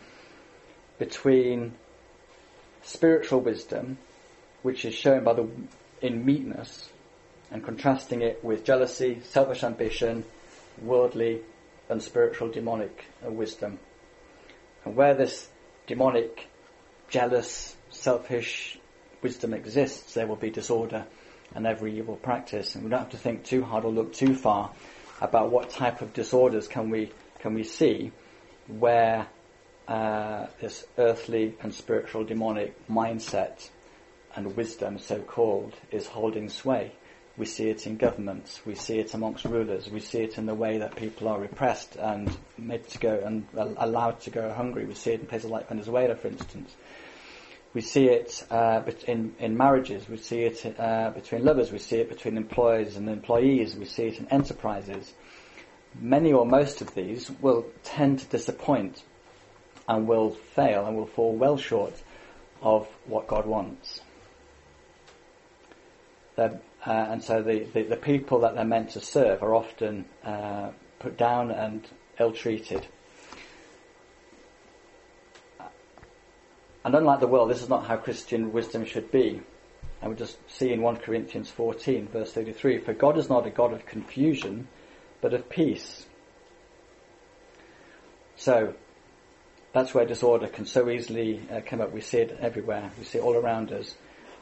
between 0.99 1.75
spiritual 2.83 3.41
wisdom, 3.41 3.99
which 4.63 4.85
is 4.85 4.95
shown 4.95 5.25
by 5.25 5.33
the, 5.33 5.49
in 6.01 6.25
meekness, 6.25 6.89
and 7.51 7.65
contrasting 7.65 8.23
it 8.23 8.43
with 8.43 8.65
jealousy, 8.65 9.21
selfish 9.25 9.63
ambition, 9.63 10.25
worldly, 10.83 11.41
and 11.89 12.03
spiritual 12.03 12.51
demonic 12.51 13.05
uh, 13.25 13.31
wisdom. 13.31 13.79
And 14.85 14.97
where 14.97 15.15
this 15.15 15.49
demonic, 15.87 16.49
jealous, 17.09 17.77
selfish 17.91 18.79
wisdom 19.23 19.55
exists, 19.55 20.15
there 20.15 20.27
will 20.27 20.37
be 20.37 20.51
disorder 20.51 21.07
and 21.55 21.67
every 21.67 21.97
evil 21.99 22.17
practice. 22.17 22.75
And 22.75 22.85
we 22.85 22.91
don't 22.91 23.01
have 23.01 23.11
to 23.11 23.17
think 23.17 23.45
too 23.45 23.63
hard 23.63 23.85
or 23.85 23.93
look 23.93 24.13
too 24.13 24.35
far 24.35 24.71
about 25.21 25.51
what 25.51 25.71
type 25.71 26.01
of 26.01 26.13
disorders 26.13 26.69
can 26.69 26.91
we 26.91 27.11
can 27.39 27.55
we 27.55 27.63
see 27.63 28.11
where 28.67 29.27
uh, 29.87 30.47
this 30.61 30.87
earthly 30.97 31.55
and 31.61 31.75
spiritual 31.75 32.25
demonic 32.25 32.89
mindset 32.89 33.69
and 34.35 34.57
wisdom, 34.57 34.99
so 34.99 35.21
called, 35.21 35.75
is 35.91 36.07
holding 36.07 36.49
sway. 36.49 36.93
We 37.37 37.47
see 37.47 37.69
it 37.69 37.87
in 37.87 37.97
governments, 37.97 38.61
we 38.65 38.77
see 38.77 38.99
it 38.99 39.13
amongst 39.13 39.45
rulers, 39.45 39.91
we 39.91 39.99
see 40.01 40.23
it 40.23 40.39
in 40.39 40.47
the 40.47 40.55
way 40.55 40.79
that 40.79 40.95
people 40.95 41.29
are 41.29 41.41
repressed 41.41 41.97
and 41.97 42.35
made 42.57 42.89
to 42.91 42.99
go 42.99 43.21
and 43.25 43.47
allowed 43.55 44.21
to 44.21 44.31
go 44.31 44.53
hungry. 44.53 44.85
We 44.85 44.95
see 44.95 45.13
it 45.13 45.21
in 45.21 45.27
places 45.27 45.51
like 45.51 45.69
Venezuela, 45.69 46.15
for 46.15 46.29
instance. 46.29 46.75
We 47.75 47.81
see 47.81 48.07
it 48.07 48.47
uh, 48.51 48.83
in, 49.09 49.35
in 49.41 49.57
marriages, 49.57 50.09
we 50.09 50.17
see 50.17 50.43
it 50.43 50.79
uh, 50.79 51.11
between 51.11 51.45
lovers, 51.45 51.73
we 51.73 51.81
see 51.81 51.97
it 51.97 52.09
between 52.09 52.37
employers 52.37 52.97
and 52.97 53.09
employees, 53.09 53.75
we 53.75 53.85
see 53.85 54.05
it 54.05 54.21
in 54.21 54.29
enterprises. 54.29 55.13
Many 56.01 56.33
or 56.33 56.47
most 56.47 56.81
of 56.81 56.95
these 56.95 57.31
will 57.41 57.67
tend 57.83 58.21
to 58.21 58.27
disappoint 58.27 59.03
and 59.89 60.07
will 60.07 60.31
fail 60.31 60.87
and 60.87 60.97
will 60.97 61.07
fall 61.07 61.35
well 61.35 61.57
short 61.57 62.01
of 62.63 62.87
what 63.07 63.27
God 63.27 63.45
wants. 63.45 64.01
Uh, 66.39 66.51
and 66.85 67.23
so 67.23 67.43
the, 67.43 67.65
the, 67.73 67.83
the, 67.83 67.97
people 67.97 68.41
that 68.41 68.55
they're 68.55 68.65
meant 68.65 68.91
to 68.91 69.01
serve 69.01 69.43
are 69.43 69.55
often 69.55 70.05
uh, 70.25 70.71
put 70.99 71.17
down 71.17 71.51
and 71.51 71.87
ill 72.19 72.33
treated. 72.33 72.87
And 76.85 76.95
unlike 76.95 77.21
the 77.21 77.27
world, 77.27 77.51
this 77.51 77.63
is 77.63 77.69
not 77.69 77.87
how 77.87 77.97
Christian 77.97 78.53
wisdom 78.53 78.85
should 78.85 79.11
be. 79.11 79.41
And 80.03 80.11
we 80.11 80.19
just 80.19 80.37
see 80.51 80.71
in 80.71 80.83
1 80.83 80.97
Corinthians 80.97 81.49
14, 81.51 82.09
verse 82.09 82.33
33, 82.33 82.79
For 82.79 82.93
God 82.93 83.17
is 83.17 83.31
not 83.31 83.47
a 83.47 83.51
God 83.51 83.73
of 83.73 83.87
confusion, 83.87 84.69
but 85.23 85.33
of 85.33 85.49
peace. 85.49 86.05
So, 88.37 88.75
that's 89.73 89.95
where 89.95 90.05
disorder 90.05 90.47
can 90.47 90.67
so 90.67 90.91
easily 90.91 91.41
uh, 91.51 91.61
come 91.65 91.81
up. 91.81 91.93
We 91.93 92.03
see 92.03 92.19
it 92.19 92.37
everywhere. 92.41 92.91
We 92.99 93.05
see 93.05 93.19
it 93.19 93.25
all 93.25 93.35
around 93.35 93.73
us, 93.73 93.95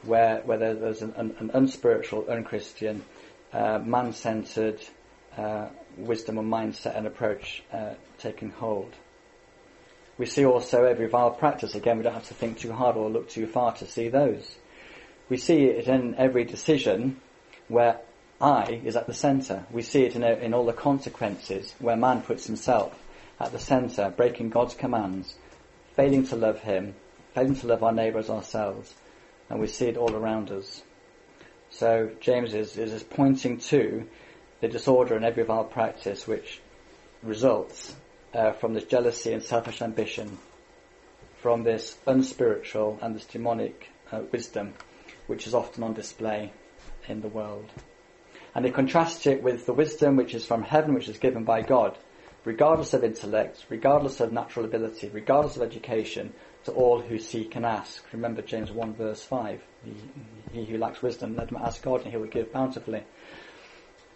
where, 0.03 0.41
where 0.41 0.57
there's 0.57 1.01
an, 1.01 1.13
an, 1.15 1.35
an 1.39 1.51
unspiritual, 1.53 2.27
unchristian, 2.29 3.05
uh, 3.53 3.79
man-centered 3.79 4.81
uh, 5.37 5.69
wisdom 5.97 6.37
and 6.37 6.51
mindset 6.51 6.97
and 6.97 7.07
approach 7.07 7.63
uh, 7.71 7.93
taking 8.17 8.51
hold. 8.51 8.93
We 10.17 10.25
see 10.25 10.45
also 10.45 10.83
every 10.83 11.07
vile 11.07 11.31
practice. 11.31 11.75
Again, 11.75 11.97
we 11.97 12.03
don't 12.03 12.13
have 12.13 12.27
to 12.27 12.33
think 12.33 12.59
too 12.59 12.73
hard 12.73 12.95
or 12.95 13.09
look 13.09 13.29
too 13.29 13.47
far 13.47 13.73
to 13.73 13.87
see 13.87 14.09
those. 14.09 14.57
We 15.29 15.37
see 15.37 15.65
it 15.65 15.87
in 15.87 16.15
every 16.15 16.43
decision 16.43 17.19
where 17.67 17.99
I 18.39 18.81
is 18.83 18.95
at 18.95 19.07
the 19.07 19.13
centre. 19.13 19.65
We 19.71 19.81
see 19.81 20.03
it 20.03 20.15
in, 20.15 20.23
in 20.23 20.53
all 20.53 20.65
the 20.65 20.73
consequences 20.73 21.73
where 21.79 21.95
man 21.95 22.21
puts 22.21 22.45
himself 22.45 23.01
at 23.39 23.51
the 23.51 23.59
centre, 23.59 24.13
breaking 24.15 24.49
God's 24.49 24.75
commands, 24.75 25.35
failing 25.95 26.25
to 26.27 26.35
love 26.35 26.61
Him, 26.61 26.95
failing 27.33 27.55
to 27.55 27.67
love 27.67 27.83
our 27.83 27.91
neighbour 27.91 28.19
as 28.19 28.29
ourselves, 28.29 28.93
and 29.49 29.59
we 29.59 29.67
see 29.67 29.87
it 29.87 29.97
all 29.97 30.13
around 30.13 30.51
us. 30.51 30.83
So 31.69 32.11
James 32.19 32.53
is, 32.53 32.77
is 32.77 33.03
pointing 33.03 33.57
to 33.59 34.07
the 34.61 34.67
disorder 34.67 35.17
in 35.17 35.23
every 35.23 35.43
vile 35.43 35.63
practice 35.63 36.27
which 36.27 36.61
results 37.23 37.95
uh, 38.33 38.51
from 38.53 38.73
this 38.73 38.85
jealousy 38.85 39.33
and 39.33 39.43
selfish 39.43 39.81
ambition, 39.81 40.37
from 41.41 41.63
this 41.63 41.97
unspiritual 42.07 42.99
and 43.01 43.15
this 43.15 43.25
demonic 43.25 43.89
uh, 44.11 44.21
wisdom 44.31 44.73
which 45.27 45.47
is 45.47 45.53
often 45.53 45.83
on 45.83 45.93
display 45.93 46.51
in 47.07 47.21
the 47.21 47.27
world. 47.27 47.69
And 48.55 48.65
he 48.65 48.71
contrasts 48.71 49.25
it 49.25 49.41
with 49.41 49.65
the 49.65 49.73
wisdom 49.73 50.15
which 50.15 50.33
is 50.33 50.45
from 50.45 50.63
heaven, 50.63 50.93
which 50.93 51.09
is 51.09 51.17
given 51.17 51.43
by 51.43 51.61
God, 51.61 51.97
regardless 52.45 52.93
of 52.93 53.03
intellect, 53.03 53.65
regardless 53.69 54.19
of 54.19 54.31
natural 54.31 54.65
ability, 54.65 55.09
regardless 55.09 55.55
of 55.55 55.63
education, 55.63 56.33
to 56.65 56.71
all 56.71 57.01
who 57.01 57.17
seek 57.17 57.55
and 57.55 57.65
ask. 57.65 58.03
Remember 58.13 58.41
James 58.41 58.71
1 58.71 58.93
verse 58.95 59.23
5. 59.23 59.61
He, 59.83 59.93
he 60.51 60.65
who 60.65 60.77
lacks 60.77 61.01
wisdom, 61.01 61.35
let 61.35 61.49
him 61.49 61.57
ask 61.57 61.81
God 61.81 62.01
and 62.01 62.11
he 62.11 62.17
will 62.17 62.27
give 62.27 62.53
bountifully. 62.53 63.03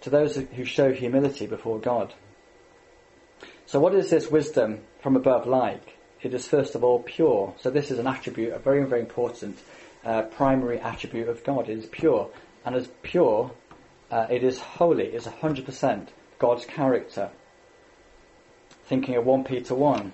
To 0.02 0.10
those 0.10 0.36
who 0.36 0.64
show 0.64 0.94
humility 0.94 1.48
before 1.48 1.80
God. 1.80 2.14
So 3.68 3.82
what 3.82 3.94
is 3.94 4.10
this 4.10 4.32
wisdom 4.32 4.80
from 5.02 5.18
above 5.18 5.46
like? 5.46 5.98
It 6.22 6.34
is 6.34 6.48
first 6.48 6.74
of 6.74 6.86
all 6.86 7.00
pure. 7.04 7.54
So 7.60 7.70
this 7.70 7.92
is 7.92 8.00
an 8.00 8.08
attribute, 8.08 8.54
a 8.54 8.60
very, 8.60 8.86
very 8.86 9.02
important 9.02 9.60
uh, 10.06 10.22
primary 10.22 10.80
attribute 10.80 11.28
of 11.28 11.44
God. 11.44 11.68
It 11.68 11.78
is 11.78 11.86
pure. 11.86 12.30
And 12.64 12.76
as 12.76 12.88
pure, 13.02 13.52
uh, 14.10 14.26
it 14.30 14.42
is 14.42 14.62
holy. 14.62 15.08
It 15.08 15.16
is 15.16 15.26
100% 15.26 16.08
God's 16.40 16.66
character. 16.66 17.30
Thinking 18.86 19.18
of 19.18 19.26
1 19.26 19.44
Peter 19.44 19.76
1, 19.76 20.14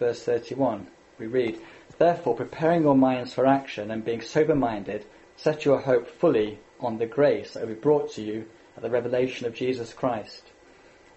verse 0.00 0.20
31, 0.24 0.88
we 1.20 1.28
read, 1.28 1.60
Therefore, 1.98 2.34
preparing 2.34 2.82
your 2.82 2.96
minds 2.96 3.32
for 3.32 3.46
action 3.46 3.92
and 3.92 4.04
being 4.04 4.22
sober-minded, 4.22 5.06
set 5.36 5.64
your 5.64 5.82
hope 5.82 6.08
fully 6.08 6.58
on 6.80 6.98
the 6.98 7.06
grace 7.06 7.52
that 7.52 7.60
will 7.60 7.74
be 7.74 7.80
brought 7.80 8.10
to 8.14 8.22
you 8.22 8.46
at 8.76 8.82
the 8.82 8.90
revelation 8.90 9.46
of 9.46 9.54
Jesus 9.54 9.92
Christ. 9.92 10.42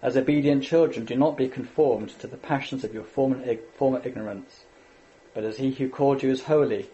As 0.02 0.16
obedient 0.16 0.64
children, 0.64 1.06
do 1.06 1.14
not 1.14 1.36
be 1.36 1.48
conformed 1.48 2.10
to 2.18 2.26
the 2.26 2.36
passions 2.36 2.82
of 2.82 2.92
your 2.92 3.04
former, 3.04 3.56
former 3.76 4.02
ignorance, 4.04 4.64
but 5.32 5.44
as 5.44 5.58
he 5.58 5.70
who 5.70 5.88
called 5.88 6.22
you 6.22 6.30
is 6.30 6.42
holy, 6.42 6.90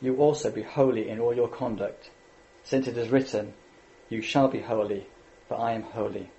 you 0.00 0.16
also 0.16 0.50
be 0.50 0.62
holy 0.62 1.10
in 1.10 1.20
all 1.20 1.34
your 1.34 1.48
conduct, 1.48 2.10
since 2.64 2.88
it 2.88 2.96
is 2.96 3.10
written, 3.10 3.52
You 4.08 4.22
shall 4.22 4.48
be 4.48 4.60
holy, 4.60 5.06
for 5.46 5.58
I 5.58 5.72
am 5.72 5.82
holy. 5.82 6.30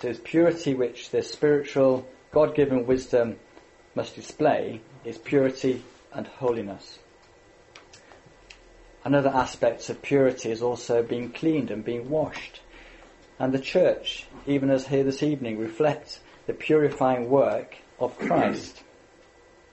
So 0.00 0.08
it's 0.08 0.20
purity 0.22 0.74
which 0.74 1.10
this 1.10 1.30
spiritual 1.30 2.06
God-given 2.32 2.86
wisdom 2.86 3.38
must 3.94 4.14
display 4.14 4.80
is 5.04 5.18
purity 5.18 5.84
and 6.12 6.26
holiness. 6.26 6.98
Another 9.04 9.30
aspect 9.30 9.88
of 9.88 10.02
purity 10.02 10.50
is 10.50 10.62
also 10.62 11.02
being 11.02 11.30
cleaned 11.30 11.70
and 11.70 11.84
being 11.84 12.10
washed. 12.10 12.60
And 13.38 13.52
the 13.52 13.58
church, 13.58 14.26
even 14.46 14.70
as 14.70 14.86
here 14.86 15.04
this 15.04 15.22
evening, 15.22 15.58
reflects 15.58 16.20
the 16.46 16.54
purifying 16.54 17.28
work 17.28 17.76
of 17.98 18.18
Christ. 18.18 18.82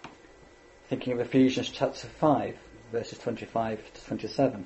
Thinking 0.89 1.13
of 1.13 1.19
Ephesians 1.19 1.69
chapter 1.69 2.07
5, 2.07 2.57
verses 2.91 3.19
25 3.19 3.93
to 3.93 4.05
27. 4.05 4.65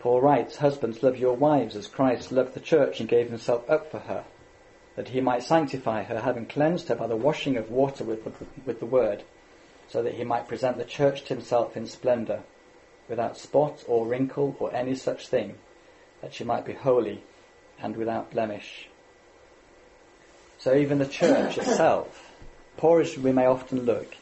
Paul 0.00 0.20
writes, 0.20 0.56
Husbands, 0.56 1.02
love 1.02 1.18
your 1.18 1.36
wives 1.36 1.76
as 1.76 1.86
Christ 1.86 2.32
loved 2.32 2.54
the 2.54 2.60
church 2.60 3.00
and 3.00 3.08
gave 3.08 3.28
himself 3.28 3.68
up 3.68 3.90
for 3.90 4.00
her 4.00 4.24
that 4.96 5.08
he 5.08 5.20
might 5.22 5.42
sanctify 5.42 6.02
her, 6.02 6.20
having 6.20 6.44
cleansed 6.44 6.88
her 6.88 6.94
by 6.94 7.06
the 7.06 7.16
washing 7.16 7.56
of 7.56 7.70
water 7.70 8.04
with, 8.04 8.20
with 8.66 8.80
the 8.80 8.86
word, 8.86 9.22
so 9.88 10.02
that 10.02 10.14
he 10.14 10.24
might 10.24 10.48
present 10.48 10.76
the 10.76 10.84
church 10.84 11.22
to 11.22 11.34
himself 11.34 11.76
in 11.76 11.86
splendour, 11.86 12.42
without 13.08 13.38
spot 13.38 13.82
or 13.86 14.06
wrinkle 14.06 14.54
or 14.58 14.74
any 14.74 14.94
such 14.94 15.28
thing, 15.28 15.54
that 16.20 16.34
she 16.34 16.44
might 16.44 16.66
be 16.66 16.72
holy 16.72 17.22
and 17.82 17.96
without 17.96 18.30
blemish. 18.30 18.88
So 20.58 20.74
even 20.74 20.98
the 20.98 21.06
church 21.06 21.58
itself, 21.58 22.32
poor 22.76 23.00
as 23.00 23.16
we 23.16 23.32
may 23.32 23.46
often 23.46 23.84
look, 23.84 24.14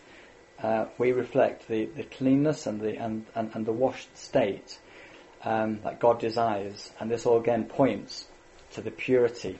uh, 0.63 0.87
we 0.99 1.13
reflect 1.13 1.69
the, 1.69 1.87
the 1.87 2.05
cleanness 2.05 2.67
and 2.67 2.81
the 2.81 2.97
and, 2.97 3.27
and, 3.35 3.51
and 3.55 3.67
the 3.67 3.73
washed 3.73 4.17
state 4.17 4.79
um, 5.45 5.81
that 5.83 6.01
God 6.01 6.19
desires, 6.19 6.91
and 6.99 7.11
this 7.11 7.27
all 7.27 7.39
again 7.39 7.65
points 7.65 8.27
to 8.73 8.81
the 8.81 8.91
purity 8.91 9.59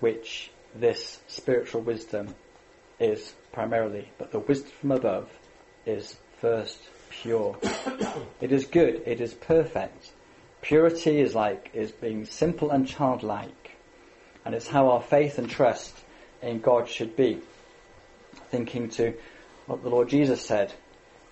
which 0.00 0.50
this 0.74 1.20
spiritual 1.28 1.80
wisdom 1.80 2.34
is 2.98 3.32
primarily, 3.52 4.08
but 4.18 4.32
the 4.32 4.40
wisdom 4.40 4.72
from 4.80 4.92
above 4.92 5.30
is 5.86 6.16
first 6.40 6.78
pure. 7.10 7.56
it 8.40 8.52
is 8.52 8.66
good, 8.66 9.02
it 9.06 9.20
is 9.20 9.34
perfect. 9.34 10.10
Purity 10.64 11.20
is 11.20 11.34
like, 11.34 11.68
is 11.74 11.92
being 11.92 12.24
simple 12.24 12.70
and 12.70 12.88
childlike. 12.88 13.72
And 14.46 14.54
it's 14.54 14.66
how 14.66 14.88
our 14.88 15.02
faith 15.02 15.36
and 15.36 15.48
trust 15.48 15.94
in 16.40 16.60
God 16.60 16.88
should 16.88 17.14
be. 17.14 17.40
Thinking 18.50 18.88
to 18.92 19.12
what 19.66 19.82
the 19.82 19.90
Lord 19.90 20.08
Jesus 20.08 20.40
said. 20.40 20.72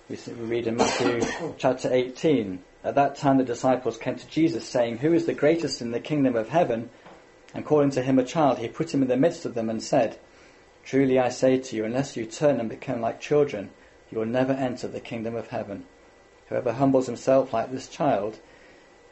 We 0.07 0.17
read 0.33 0.67
in 0.67 0.75
Matthew 0.75 1.21
chapter 1.57 1.91
18. 1.91 2.59
At 2.83 2.93
that 2.93 3.15
time 3.15 3.39
the 3.39 3.43
disciples 3.43 3.97
came 3.97 4.17
to 4.17 4.27
Jesus 4.27 4.65
saying, 4.65 4.99
Who 4.99 5.13
is 5.13 5.25
the 5.25 5.33
greatest 5.33 5.81
in 5.81 5.89
the 5.89 5.99
kingdom 5.99 6.35
of 6.35 6.49
heaven? 6.49 6.91
And 7.55 7.65
calling 7.65 7.89
to 7.91 8.03
him 8.03 8.19
a 8.19 8.23
child, 8.23 8.59
he 8.59 8.67
put 8.67 8.93
him 8.93 9.01
in 9.01 9.07
the 9.07 9.17
midst 9.17 9.45
of 9.45 9.55
them 9.55 9.67
and 9.67 9.81
said, 9.81 10.19
Truly 10.85 11.17
I 11.17 11.29
say 11.29 11.57
to 11.57 11.75
you, 11.75 11.85
unless 11.85 12.15
you 12.15 12.27
turn 12.27 12.59
and 12.59 12.69
become 12.69 13.01
like 13.01 13.19
children, 13.19 13.71
you 14.11 14.19
will 14.19 14.27
never 14.27 14.53
enter 14.53 14.87
the 14.87 14.99
kingdom 14.99 15.33
of 15.35 15.47
heaven. 15.47 15.85
Whoever 16.49 16.73
humbles 16.73 17.07
himself 17.07 17.51
like 17.51 17.71
this 17.71 17.87
child 17.87 18.37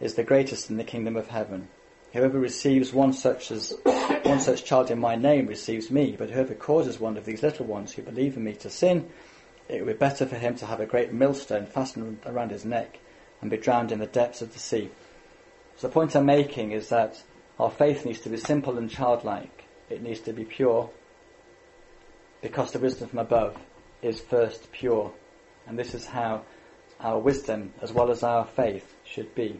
is 0.01 0.15
the 0.15 0.23
greatest 0.23 0.69
in 0.69 0.77
the 0.77 0.83
kingdom 0.83 1.15
of 1.15 1.27
heaven. 1.27 1.67
Whoever 2.11 2.39
receives 2.39 2.91
one 2.91 3.13
such 3.13 3.51
as 3.51 3.73
one 4.23 4.39
such 4.39 4.65
child 4.65 4.91
in 4.91 4.99
my 4.99 5.15
name 5.15 5.47
receives 5.47 5.89
me, 5.89 6.15
but 6.17 6.31
whoever 6.31 6.55
causes 6.55 6.99
one 6.99 7.15
of 7.15 7.25
these 7.25 7.43
little 7.43 7.65
ones 7.65 7.93
who 7.93 8.01
believe 8.01 8.35
in 8.35 8.43
me 8.43 8.53
to 8.53 8.69
sin, 8.69 9.09
it 9.69 9.85
would 9.85 9.93
be 9.93 9.97
better 9.97 10.25
for 10.25 10.35
him 10.35 10.55
to 10.55 10.65
have 10.65 10.81
a 10.81 10.85
great 10.85 11.13
millstone 11.13 11.65
fastened 11.65 12.19
around 12.25 12.51
his 12.51 12.65
neck 12.65 12.99
and 13.39 13.49
be 13.49 13.57
drowned 13.57 13.91
in 13.91 13.99
the 13.99 14.07
depths 14.07 14.41
of 14.41 14.51
the 14.51 14.59
sea. 14.59 14.89
So 15.77 15.87
the 15.87 15.93
point 15.93 16.15
I'm 16.15 16.25
making 16.25 16.71
is 16.71 16.89
that 16.89 17.21
our 17.59 17.71
faith 17.71 18.05
needs 18.05 18.19
to 18.21 18.29
be 18.29 18.37
simple 18.37 18.77
and 18.77 18.89
childlike. 18.89 19.65
It 19.89 20.01
needs 20.01 20.19
to 20.21 20.33
be 20.33 20.43
pure 20.43 20.89
because 22.41 22.71
the 22.71 22.79
wisdom 22.79 23.09
from 23.09 23.19
above 23.19 23.55
is 24.01 24.19
first 24.19 24.71
pure. 24.71 25.13
And 25.67 25.77
this 25.77 25.93
is 25.93 26.05
how 26.05 26.43
our 26.99 27.19
wisdom 27.19 27.73
as 27.81 27.93
well 27.93 28.11
as 28.11 28.23
our 28.23 28.45
faith 28.45 28.95
should 29.03 29.33
be. 29.35 29.59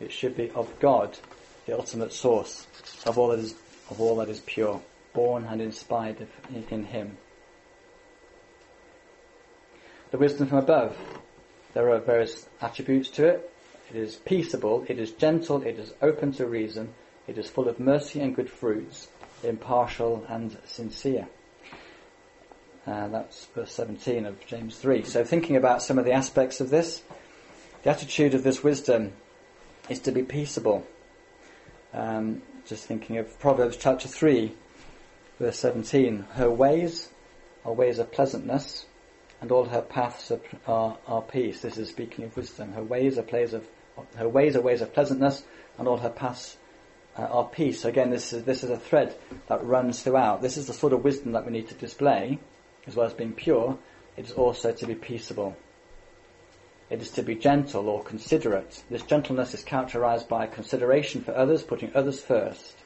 It 0.00 0.12
should 0.12 0.36
be 0.36 0.50
of 0.50 0.78
God, 0.80 1.18
the 1.66 1.76
ultimate 1.76 2.12
source 2.12 2.66
of 3.06 3.18
all 3.18 3.28
that 3.28 3.38
is, 3.38 3.54
of 3.90 4.00
all 4.00 4.16
that 4.16 4.28
is 4.28 4.40
pure, 4.40 4.80
born 5.12 5.44
and 5.44 5.60
inspired 5.60 6.26
in 6.70 6.84
Him. 6.84 7.16
The 10.10 10.18
wisdom 10.18 10.48
from 10.48 10.58
above, 10.58 10.96
there 11.72 11.90
are 11.90 11.98
various 11.98 12.46
attributes 12.60 13.08
to 13.10 13.26
it. 13.26 13.50
It 13.90 13.96
is 13.96 14.16
peaceable, 14.16 14.84
it 14.88 14.98
is 14.98 15.12
gentle, 15.12 15.62
it 15.62 15.78
is 15.78 15.92
open 16.00 16.32
to 16.34 16.46
reason, 16.46 16.94
it 17.26 17.36
is 17.36 17.48
full 17.48 17.68
of 17.68 17.78
mercy 17.78 18.20
and 18.20 18.34
good 18.34 18.50
fruits, 18.50 19.08
impartial 19.42 20.24
and 20.28 20.56
sincere. 20.64 21.28
Uh, 22.86 23.08
that's 23.08 23.46
verse 23.46 23.72
17 23.72 24.26
of 24.26 24.44
James 24.46 24.76
3. 24.76 25.04
So 25.04 25.24
thinking 25.24 25.56
about 25.56 25.82
some 25.82 25.98
of 25.98 26.04
the 26.04 26.12
aspects 26.12 26.60
of 26.60 26.70
this, 26.70 27.02
the 27.82 27.90
attitude 27.90 28.34
of 28.34 28.42
this 28.42 28.62
wisdom 28.62 29.12
is 29.88 30.00
to 30.00 30.12
be 30.12 30.22
peaceable. 30.22 30.86
Um, 31.92 32.42
just 32.66 32.86
thinking 32.86 33.18
of 33.18 33.38
Proverbs 33.38 33.76
chapter 33.76 34.08
3, 34.08 34.52
verse 35.38 35.58
17. 35.58 36.26
Her 36.32 36.50
ways 36.50 37.10
are 37.64 37.72
ways 37.72 37.98
of 37.98 38.10
pleasantness, 38.12 38.86
and 39.40 39.52
all 39.52 39.66
her 39.66 39.82
paths 39.82 40.30
are, 40.30 40.40
are, 40.66 40.98
are 41.06 41.22
peace. 41.22 41.60
This 41.60 41.76
is 41.76 41.88
speaking 41.88 42.24
of 42.24 42.36
wisdom. 42.36 42.72
Her 42.72 42.82
ways 42.82 43.18
are 43.18 43.22
plays 43.22 43.52
of 43.52 43.66
her 44.16 44.28
ways 44.28 44.56
are 44.56 44.60
ways 44.60 44.80
of 44.80 44.92
pleasantness, 44.92 45.44
and 45.78 45.86
all 45.86 45.98
her 45.98 46.10
paths 46.10 46.56
uh, 47.16 47.22
are 47.22 47.44
peace. 47.44 47.82
So 47.82 47.88
again, 47.88 48.10
this 48.10 48.32
is 48.32 48.44
this 48.44 48.64
is 48.64 48.70
a 48.70 48.78
thread 48.78 49.14
that 49.48 49.64
runs 49.64 50.02
throughout. 50.02 50.42
This 50.42 50.56
is 50.56 50.66
the 50.66 50.72
sort 50.72 50.92
of 50.92 51.04
wisdom 51.04 51.32
that 51.32 51.46
we 51.46 51.52
need 51.52 51.68
to 51.68 51.74
display, 51.74 52.38
as 52.86 52.96
well 52.96 53.06
as 53.06 53.14
being 53.14 53.32
pure. 53.32 53.78
It 54.16 54.26
is 54.26 54.32
also 54.32 54.72
to 54.72 54.86
be 54.86 54.94
peaceable. 54.94 55.56
It 56.90 57.00
is 57.00 57.10
to 57.12 57.22
be 57.22 57.34
gentle 57.34 57.88
or 57.88 58.04
considerate. 58.04 58.82
This 58.90 59.02
gentleness 59.02 59.54
is 59.54 59.64
characterized 59.64 60.28
by 60.28 60.46
consideration 60.46 61.22
for 61.22 61.34
others, 61.36 61.62
putting 61.62 61.94
others 61.94 62.22
first. 62.22 62.76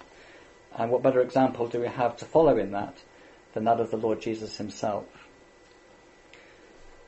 And 0.77 0.91
what 0.91 1.03
better 1.03 1.21
example 1.21 1.67
do 1.67 1.81
we 1.81 1.89
have 1.89 2.17
to 2.19 2.25
follow 2.25 2.57
in 2.57 2.71
that 2.73 2.99
than 3.55 3.65
that 3.65 3.81
of 3.81 3.91
the 3.91 3.97
Lord 3.97 4.21
Jesus 4.21 4.57
himself? 4.59 5.05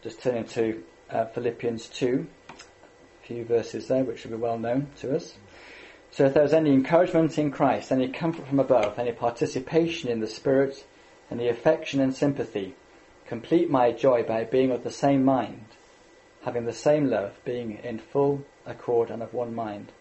Just 0.03 0.22
turning 0.22 0.44
to 0.46 0.83
uh, 1.11 1.26
Philippians 1.26 1.88
2, 1.88 2.26
a 2.48 3.26
few 3.26 3.44
verses 3.44 3.87
there 3.87 4.03
which 4.03 4.20
should 4.20 4.31
be 4.31 4.37
well 4.37 4.59
known 4.59 4.88
to 5.00 5.14
us. 5.14 5.35
So 6.11 6.26
if 6.26 6.35
there's 6.35 6.53
any 6.53 6.72
encouragement 6.72 7.38
in 7.38 7.53
Christ, 7.53 7.92
any 7.92 8.09
comfort 8.09 8.48
from 8.48 8.59
above, 8.59 8.98
any 8.98 9.12
participation 9.12 10.11
in 10.11 10.18
the 10.18 10.26
Spirit, 10.26 10.85
any 11.31 11.48
affection 11.48 12.00
and 12.00 12.14
sympathy, 12.14 12.74
complete 13.26 13.70
my 13.70 13.92
joy 13.92 14.24
by 14.24 14.42
being 14.42 14.72
of 14.72 14.83
the 14.83 14.90
same 14.90 15.24
mind, 15.24 15.66
having 16.42 16.64
the 16.64 16.72
same 16.72 17.09
love, 17.09 17.33
being 17.44 17.79
in 17.83 17.98
full 17.98 18.44
accord 18.66 19.11
and 19.11 19.22
of 19.22 19.35
one 19.35 19.55
mind. 19.55 19.92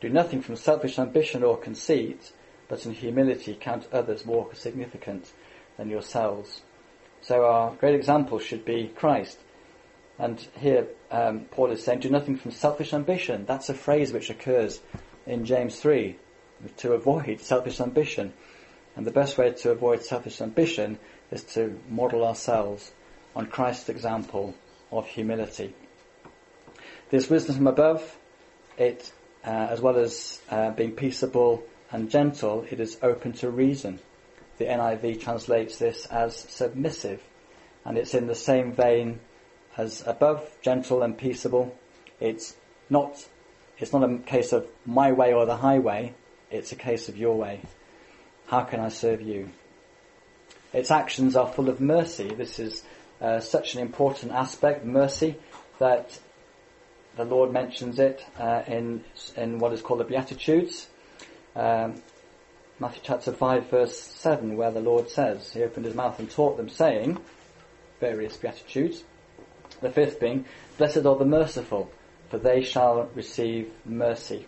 Do 0.00 0.08
nothing 0.08 0.40
from 0.40 0.56
selfish 0.56 0.98
ambition 0.98 1.42
or 1.42 1.56
conceit, 1.56 2.32
but 2.68 2.86
in 2.86 2.92
humility 2.92 3.56
count 3.60 3.88
others 3.92 4.24
more 4.24 4.54
significant 4.54 5.32
than 5.76 5.90
yourselves. 5.90 6.62
So 7.20 7.44
our 7.44 7.74
great 7.74 7.94
example 7.94 8.38
should 8.38 8.64
be 8.64 8.92
Christ. 8.94 9.38
And 10.18 10.38
here 10.58 10.86
um, 11.10 11.46
Paul 11.50 11.70
is 11.70 11.82
saying, 11.84 12.00
do 12.00 12.10
nothing 12.10 12.36
from 12.36 12.50
selfish 12.50 12.92
ambition. 12.92 13.44
That's 13.46 13.68
a 13.68 13.74
phrase 13.74 14.12
which 14.12 14.30
occurs 14.30 14.80
in 15.26 15.44
James 15.44 15.80
3, 15.80 16.16
to 16.78 16.92
avoid 16.92 17.40
selfish 17.40 17.80
ambition. 17.80 18.32
And 18.96 19.06
the 19.06 19.10
best 19.10 19.38
way 19.38 19.52
to 19.52 19.70
avoid 19.70 20.02
selfish 20.02 20.40
ambition 20.40 20.98
is 21.30 21.42
to 21.54 21.78
model 21.88 22.24
ourselves 22.24 22.92
on 23.34 23.46
Christ's 23.46 23.88
example 23.88 24.54
of 24.90 25.06
humility. 25.06 25.74
This 27.10 27.28
wisdom 27.28 27.56
from 27.56 27.66
above, 27.66 28.16
it, 28.78 29.12
uh, 29.44 29.48
as 29.48 29.80
well 29.80 29.96
as 29.96 30.40
uh, 30.50 30.70
being 30.70 30.92
peaceable 30.92 31.62
and 31.90 32.10
gentle, 32.10 32.66
it 32.70 32.80
is 32.80 32.98
open 33.02 33.32
to 33.34 33.50
reason. 33.50 33.98
The 34.58 34.66
NIV 34.66 35.20
translates 35.20 35.78
this 35.78 36.06
as 36.06 36.36
submissive, 36.36 37.22
and 37.84 37.98
it's 37.98 38.14
in 38.14 38.26
the 38.26 38.34
same 38.34 38.72
vein 38.72 39.20
as 39.76 40.04
above, 40.06 40.48
gentle 40.62 41.02
and 41.02 41.16
peaceable. 41.16 41.76
It's 42.20 42.54
not, 42.88 43.26
it's 43.78 43.92
not 43.92 44.08
a 44.08 44.18
case 44.18 44.52
of 44.52 44.66
my 44.86 45.12
way 45.12 45.32
or 45.32 45.46
the 45.46 45.56
highway, 45.56 46.14
it's 46.50 46.72
a 46.72 46.76
case 46.76 47.08
of 47.08 47.16
your 47.16 47.36
way. 47.36 47.62
How 48.46 48.62
can 48.64 48.80
I 48.80 48.88
serve 48.88 49.22
you? 49.22 49.50
Its 50.72 50.90
actions 50.90 51.34
are 51.36 51.48
full 51.48 51.68
of 51.68 51.80
mercy. 51.80 52.28
This 52.28 52.58
is 52.58 52.84
uh, 53.20 53.40
such 53.40 53.74
an 53.74 53.80
important 53.80 54.32
aspect, 54.32 54.84
mercy, 54.84 55.36
that 55.78 56.18
the 57.16 57.24
Lord 57.24 57.52
mentions 57.52 57.98
it 57.98 58.24
uh, 58.38 58.62
in 58.66 59.04
in 59.36 59.58
what 59.58 59.72
is 59.72 59.82
called 59.82 60.00
the 60.00 60.04
Beatitudes. 60.04 60.88
Um, 61.54 62.00
Matthew 62.78 63.02
chapter 63.04 63.32
5 63.32 63.68
verse 63.68 63.98
7 63.98 64.56
where 64.56 64.70
the 64.70 64.80
Lord 64.80 65.10
says, 65.10 65.52
He 65.52 65.62
opened 65.62 65.84
His 65.84 65.94
mouth 65.94 66.18
and 66.18 66.30
taught 66.30 66.56
them 66.56 66.70
saying, 66.70 67.18
various 68.00 68.36
Beatitudes. 68.38 69.04
The 69.82 69.90
fifth 69.90 70.18
being, 70.18 70.46
Blessed 70.78 71.04
are 71.04 71.16
the 71.16 71.26
merciful, 71.26 71.90
for 72.30 72.38
they 72.38 72.62
shall 72.62 73.10
receive 73.14 73.70
mercy. 73.84 74.46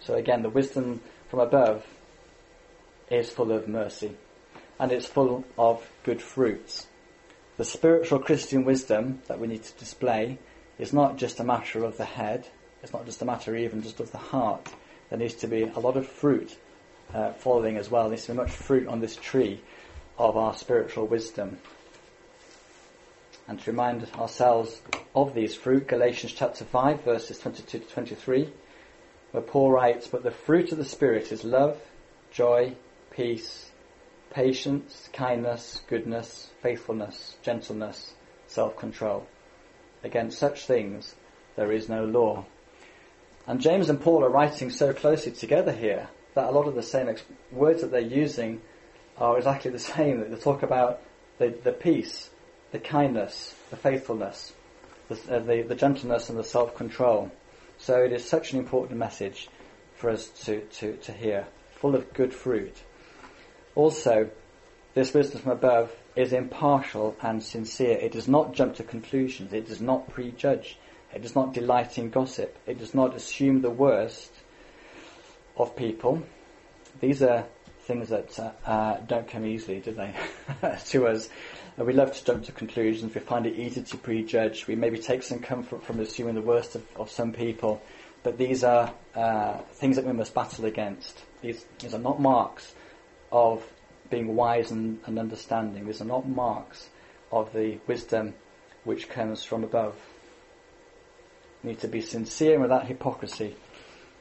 So 0.00 0.14
again, 0.14 0.42
the 0.42 0.50
wisdom 0.50 1.00
from 1.28 1.40
above 1.40 1.84
is 3.10 3.30
full 3.30 3.52
of 3.52 3.68
mercy, 3.68 4.14
and 4.78 4.92
it's 4.92 5.06
full 5.06 5.44
of 5.58 5.88
good 6.04 6.20
fruits. 6.20 6.86
The 7.56 7.64
spiritual 7.64 8.18
Christian 8.18 8.64
wisdom 8.64 9.22
that 9.28 9.40
we 9.40 9.46
need 9.46 9.62
to 9.62 9.78
display 9.78 10.38
is 10.78 10.92
not 10.92 11.16
just 11.16 11.40
a 11.40 11.44
matter 11.44 11.84
of 11.84 11.96
the 11.96 12.04
head, 12.04 12.46
it's 12.82 12.92
not 12.92 13.06
just 13.06 13.22
a 13.22 13.24
matter 13.24 13.56
even 13.56 13.82
just 13.82 13.98
of 13.98 14.12
the 14.12 14.18
heart. 14.18 14.68
There 15.08 15.18
needs 15.18 15.36
to 15.36 15.46
be 15.46 15.62
a 15.62 15.78
lot 15.78 15.96
of 15.96 16.06
fruit 16.06 16.54
uh, 17.14 17.32
following 17.32 17.78
as 17.78 17.90
well. 17.90 18.04
There 18.04 18.10
needs 18.10 18.26
to 18.26 18.32
be 18.32 18.38
much 18.38 18.50
fruit 18.50 18.86
on 18.86 19.00
this 19.00 19.16
tree 19.16 19.62
of 20.18 20.36
our 20.36 20.54
spiritual 20.54 21.06
wisdom. 21.06 21.58
And 23.48 23.58
to 23.60 23.70
remind 23.70 24.06
ourselves 24.14 24.82
of 25.14 25.34
these 25.34 25.54
fruit, 25.54 25.86
Galatians 25.86 26.34
chapter 26.34 26.64
5 26.64 27.04
verses 27.04 27.38
22 27.38 27.78
to 27.78 27.86
23, 27.86 28.52
where 29.30 29.42
Paul 29.42 29.70
writes, 29.70 30.08
But 30.08 30.24
the 30.24 30.30
fruit 30.30 30.72
of 30.72 30.78
the 30.78 30.84
Spirit 30.84 31.32
is 31.32 31.42
love, 31.42 31.80
joy, 32.30 32.74
peace, 33.10 33.65
patience, 34.30 35.08
kindness, 35.12 35.82
goodness, 35.88 36.50
faithfulness, 36.62 37.36
gentleness, 37.42 38.14
self-control. 38.46 39.26
Against 40.02 40.38
such 40.38 40.66
things 40.66 41.14
there 41.56 41.72
is 41.72 41.88
no 41.88 42.04
law. 42.04 42.44
And 43.46 43.60
James 43.60 43.88
and 43.88 44.00
Paul 44.00 44.24
are 44.24 44.30
writing 44.30 44.70
so 44.70 44.92
closely 44.92 45.32
together 45.32 45.72
here 45.72 46.08
that 46.34 46.48
a 46.48 46.50
lot 46.50 46.66
of 46.68 46.74
the 46.74 46.82
same 46.82 47.08
ex- 47.08 47.22
words 47.50 47.80
that 47.80 47.90
they're 47.90 48.00
using 48.00 48.60
are 49.18 49.38
exactly 49.38 49.70
the 49.70 49.78
same. 49.96 50.28
They 50.30 50.36
talk 50.36 50.62
about 50.62 51.00
the, 51.38 51.54
the 51.62 51.72
peace, 51.72 52.30
the 52.72 52.78
kindness, 52.78 53.54
the 53.70 53.76
faithfulness, 53.76 54.52
the, 55.08 55.36
uh, 55.36 55.38
the, 55.40 55.62
the 55.62 55.74
gentleness 55.74 56.28
and 56.28 56.38
the 56.38 56.44
self-control. 56.44 57.30
So 57.78 58.02
it 58.02 58.12
is 58.12 58.28
such 58.28 58.52
an 58.52 58.58
important 58.58 58.98
message 58.98 59.48
for 59.96 60.10
us 60.10 60.28
to, 60.44 60.60
to, 60.60 60.96
to 60.96 61.12
hear, 61.12 61.46
full 61.72 61.94
of 61.94 62.12
good 62.12 62.34
fruit. 62.34 62.76
Also, 63.76 64.30
this 64.94 65.12
wisdom 65.12 65.42
from 65.42 65.52
above 65.52 65.94
is 66.16 66.32
impartial 66.32 67.14
and 67.20 67.42
sincere. 67.42 67.98
It 67.98 68.12
does 68.12 68.26
not 68.26 68.54
jump 68.54 68.76
to 68.76 68.82
conclusions. 68.82 69.52
It 69.52 69.68
does 69.68 69.82
not 69.82 70.08
prejudge. 70.08 70.78
It 71.14 71.20
does 71.20 71.34
not 71.34 71.52
delight 71.52 71.98
in 71.98 72.08
gossip. 72.08 72.56
It 72.66 72.78
does 72.78 72.94
not 72.94 73.14
assume 73.14 73.60
the 73.60 73.70
worst 73.70 74.32
of 75.58 75.76
people. 75.76 76.22
These 77.00 77.22
are 77.22 77.44
things 77.80 78.08
that 78.08 78.38
uh, 78.38 78.50
uh, 78.64 78.96
don't 79.06 79.28
come 79.28 79.44
easily, 79.44 79.80
do 79.80 79.92
they, 79.92 80.14
to 80.86 81.06
us? 81.06 81.28
We 81.76 81.92
love 81.92 82.16
to 82.16 82.24
jump 82.24 82.44
to 82.46 82.52
conclusions. 82.52 83.14
We 83.14 83.20
find 83.20 83.46
it 83.46 83.56
easy 83.56 83.82
to 83.82 83.96
prejudge. 83.98 84.66
We 84.66 84.74
maybe 84.74 84.98
take 84.98 85.22
some 85.22 85.40
comfort 85.40 85.84
from 85.84 86.00
assuming 86.00 86.34
the 86.34 86.40
worst 86.40 86.74
of, 86.74 86.84
of 86.96 87.10
some 87.10 87.34
people. 87.34 87.82
But 88.22 88.38
these 88.38 88.64
are 88.64 88.94
uh, 89.14 89.58
things 89.74 89.96
that 89.96 90.06
we 90.06 90.14
must 90.14 90.32
battle 90.32 90.64
against. 90.64 91.20
These, 91.42 91.66
these 91.78 91.92
are 91.92 91.98
not 91.98 92.18
marks 92.18 92.72
of 93.36 93.62
being 94.08 94.34
wise 94.34 94.70
and, 94.70 94.98
and 95.04 95.18
understanding. 95.18 95.84
These 95.84 96.00
are 96.00 96.06
not 96.06 96.26
marks 96.26 96.88
of 97.30 97.52
the 97.52 97.78
wisdom 97.86 98.32
which 98.84 99.10
comes 99.10 99.44
from 99.44 99.62
above. 99.62 99.94
We 101.62 101.70
need 101.70 101.80
to 101.80 101.88
be 101.88 102.00
sincere 102.00 102.58
without 102.58 102.86
hypocrisy. 102.86 103.54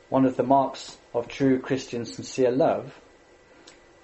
One 0.09 0.25
of 0.25 0.35
the 0.35 0.43
marks 0.43 0.97
of 1.13 1.29
true 1.29 1.59
Christian 1.59 2.05
sincere 2.05 2.51
love 2.51 2.99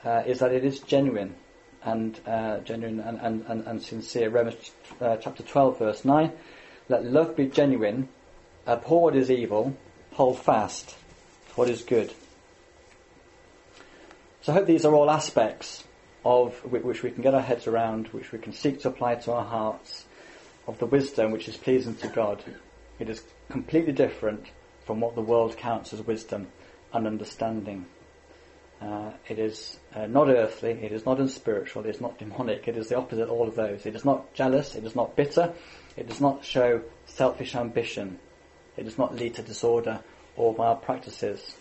uh, 0.05 0.23
is 0.25 0.39
that 0.39 0.53
it 0.53 0.63
is 0.63 0.79
genuine 0.79 1.35
and 1.83 2.17
uh, 2.25 2.59
genuine 2.59 3.01
and, 3.01 3.19
and, 3.19 3.45
and, 3.47 3.67
and, 3.67 3.81
sincere. 3.81 4.29
Romans 4.29 4.71
uh, 5.01 5.17
chapter 5.17 5.43
12 5.43 5.79
verse 5.79 6.05
9. 6.05 6.31
Let 6.87 7.03
love 7.03 7.35
be 7.35 7.47
genuine, 7.47 8.07
abhor 8.65 9.01
what 9.01 9.15
is 9.17 9.29
evil, 9.29 9.75
hold 10.13 10.39
fast 10.39 10.95
what 11.55 11.69
is 11.69 11.81
good. 11.81 12.13
So 14.41 14.51
I 14.51 14.55
hope 14.55 14.65
these 14.65 14.85
are 14.85 14.95
all 14.95 15.11
aspects 15.11 15.83
of 16.25 16.55
which 16.65 17.03
we 17.03 17.11
can 17.11 17.21
get 17.21 17.35
our 17.35 17.41
heads 17.41 17.67
around, 17.67 18.07
which 18.07 18.31
we 18.31 18.39
can 18.39 18.53
seek 18.53 18.81
to 18.81 18.87
apply 18.89 19.15
to 19.15 19.31
our 19.33 19.45
hearts, 19.45 20.05
of 20.67 20.79
the 20.79 20.87
wisdom 20.87 21.31
which 21.31 21.47
is 21.47 21.57
pleasing 21.57 21.95
to 21.95 22.07
God. 22.07 22.43
It 22.99 23.07
is 23.07 23.23
completely 23.49 23.93
different 23.93 24.47
from 24.85 24.99
what 24.99 25.13
the 25.13 25.21
world 25.21 25.57
counts 25.57 25.93
as 25.93 26.01
wisdom 26.01 26.47
and 26.91 27.05
understanding. 27.05 27.85
Uh, 28.81 29.11
it 29.27 29.37
is 29.37 29.79
uh, 29.93 30.07
not 30.07 30.27
earthly, 30.27 30.71
it 30.71 30.91
is 30.91 31.05
not 31.05 31.19
unspiritual, 31.19 31.85
it 31.85 31.89
is 31.89 32.01
not 32.01 32.17
demonic, 32.17 32.67
it 32.67 32.77
is 32.77 32.89
the 32.89 32.97
opposite 32.97 33.23
of 33.23 33.31
all 33.31 33.47
of 33.47 33.55
those. 33.55 33.85
It 33.85 33.95
is 33.95 34.03
not 34.03 34.33
jealous, 34.33 34.73
it 34.73 34.83
is 34.83 34.95
not 34.95 35.15
bitter, 35.15 35.53
it 35.95 36.07
does 36.07 36.19
not 36.19 36.43
show 36.43 36.81
selfish 37.05 37.55
ambition, 37.55 38.17
it 38.75 38.85
does 38.85 38.97
not 38.97 39.15
lead 39.15 39.35
to 39.35 39.43
disorder 39.43 39.99
or 40.35 40.55
vile 40.55 40.77
practices. 40.77 41.55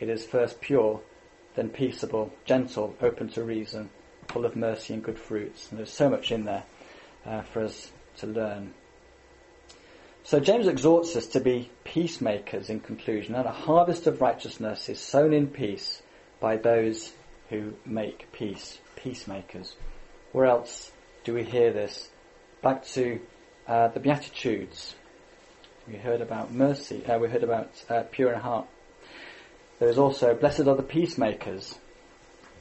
It 0.00 0.08
is 0.08 0.24
first 0.24 0.62
pure, 0.62 1.02
then 1.54 1.68
peaceable, 1.68 2.32
gentle, 2.44 2.94
open 3.00 3.28
to 3.30 3.42
reason, 3.42 3.90
full 4.28 4.44
of 4.44 4.56
mercy 4.56 4.94
and 4.94 5.02
good 5.02 5.18
fruits. 5.18 5.68
And 5.70 5.78
there's 5.78 5.92
so 5.92 6.08
much 6.08 6.32
in 6.32 6.44
there 6.44 6.64
uh, 7.26 7.42
for 7.42 7.62
us 7.64 7.90
to 8.18 8.26
learn. 8.26 8.74
So 10.24 10.38
James 10.38 10.68
exhorts 10.68 11.16
us 11.16 11.26
to 11.28 11.40
be 11.40 11.70
peacemakers 11.84 12.70
in 12.70 12.80
conclusion, 12.80 13.34
and 13.34 13.46
a 13.46 13.52
harvest 13.52 14.06
of 14.06 14.20
righteousness 14.20 14.88
is 14.88 15.00
sown 15.00 15.32
in 15.32 15.48
peace 15.48 16.02
by 16.40 16.56
those 16.56 17.12
who 17.50 17.74
make 17.84 18.30
peace, 18.32 18.78
peacemakers. 18.96 19.74
Where 20.30 20.46
else 20.46 20.92
do 21.24 21.34
we 21.34 21.42
hear 21.42 21.72
this 21.72 22.08
back 22.62 22.84
to 22.84 23.20
uh, 23.66 23.88
the 23.88 24.00
Beatitudes. 24.00 24.94
We 25.86 25.96
heard 25.96 26.20
about 26.20 26.52
mercy, 26.52 27.04
uh, 27.06 27.18
we 27.18 27.28
heard 27.28 27.42
about 27.42 27.70
uh, 27.88 28.04
pure 28.10 28.32
in 28.32 28.40
heart. 28.40 28.66
There 29.82 29.90
is 29.90 29.98
also, 29.98 30.32
blessed 30.32 30.68
are 30.68 30.76
the 30.76 30.84
peacemakers, 30.84 31.76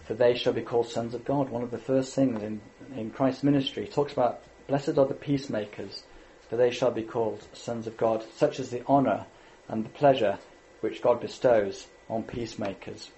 for 0.05 0.15
they 0.15 0.33
shall 0.33 0.53
be 0.53 0.63
called 0.63 0.87
sons 0.87 1.13
of 1.13 1.23
God. 1.23 1.49
One 1.49 1.61
of 1.61 1.69
the 1.69 1.77
first 1.77 2.15
things 2.15 2.41
in, 2.41 2.61
in 2.95 3.11
Christ's 3.11 3.43
ministry 3.43 3.85
talks 3.85 4.11
about, 4.11 4.41
blessed 4.65 4.97
are 4.97 5.05
the 5.05 5.13
peacemakers, 5.13 6.01
for 6.49 6.55
they 6.55 6.71
shall 6.71 6.89
be 6.89 7.03
called 7.03 7.45
sons 7.53 7.85
of 7.85 7.95
God. 7.95 8.25
Such 8.37 8.59
is 8.59 8.71
the 8.71 8.83
honour 8.87 9.27
and 9.67 9.85
the 9.85 9.89
pleasure 9.89 10.39
which 10.79 11.03
God 11.03 11.21
bestows 11.21 11.85
on 12.09 12.23
peacemakers. 12.23 13.11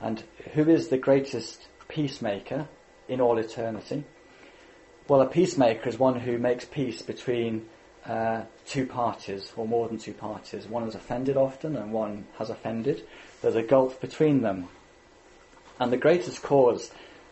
And 0.00 0.22
who 0.54 0.68
is 0.70 0.86
the 0.86 0.96
greatest 0.96 1.66
peacemaker 1.88 2.68
in 3.08 3.20
all 3.20 3.38
eternity? 3.38 4.04
Well, 5.08 5.20
a 5.20 5.26
peacemaker 5.26 5.88
is 5.88 5.98
one 5.98 6.20
who 6.20 6.38
makes 6.38 6.64
peace 6.64 7.02
between 7.02 7.68
uh, 8.06 8.42
two 8.66 8.86
parties, 8.86 9.52
or 9.56 9.66
more 9.66 9.88
than 9.88 9.98
two 9.98 10.12
parties. 10.12 10.66
One 10.66 10.86
is 10.88 10.94
offended 10.94 11.36
often, 11.36 11.76
and 11.76 11.92
one 11.92 12.26
has 12.38 12.50
offended. 12.50 13.06
There's 13.40 13.56
a 13.56 13.62
gulf 13.62 14.00
between 14.00 14.42
them. 14.42 14.68
And 15.80 15.92
the 15.92 15.96
greatest 15.96 16.42
cause 16.42 16.90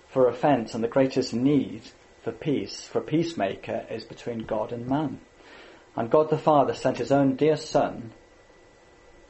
for 0.09 0.29
offence 0.29 0.75
and 0.75 0.83
the 0.83 0.89
greatest 0.89 1.33
need 1.33 1.83
for 2.23 2.33
peace, 2.33 2.87
for 2.87 3.01
peacemaker, 3.01 3.85
is 3.91 4.05
between 4.05 4.41
God 4.41 4.73
and 4.73 4.87
man. 4.87 5.21
And 5.97 6.11
God 6.11 6.31
the 6.31 6.39
Father 6.39 6.75
sent 6.75 6.99
His 6.99 7.13
own 7.13 7.37
dear 7.37 7.57
Son, 7.57 8.13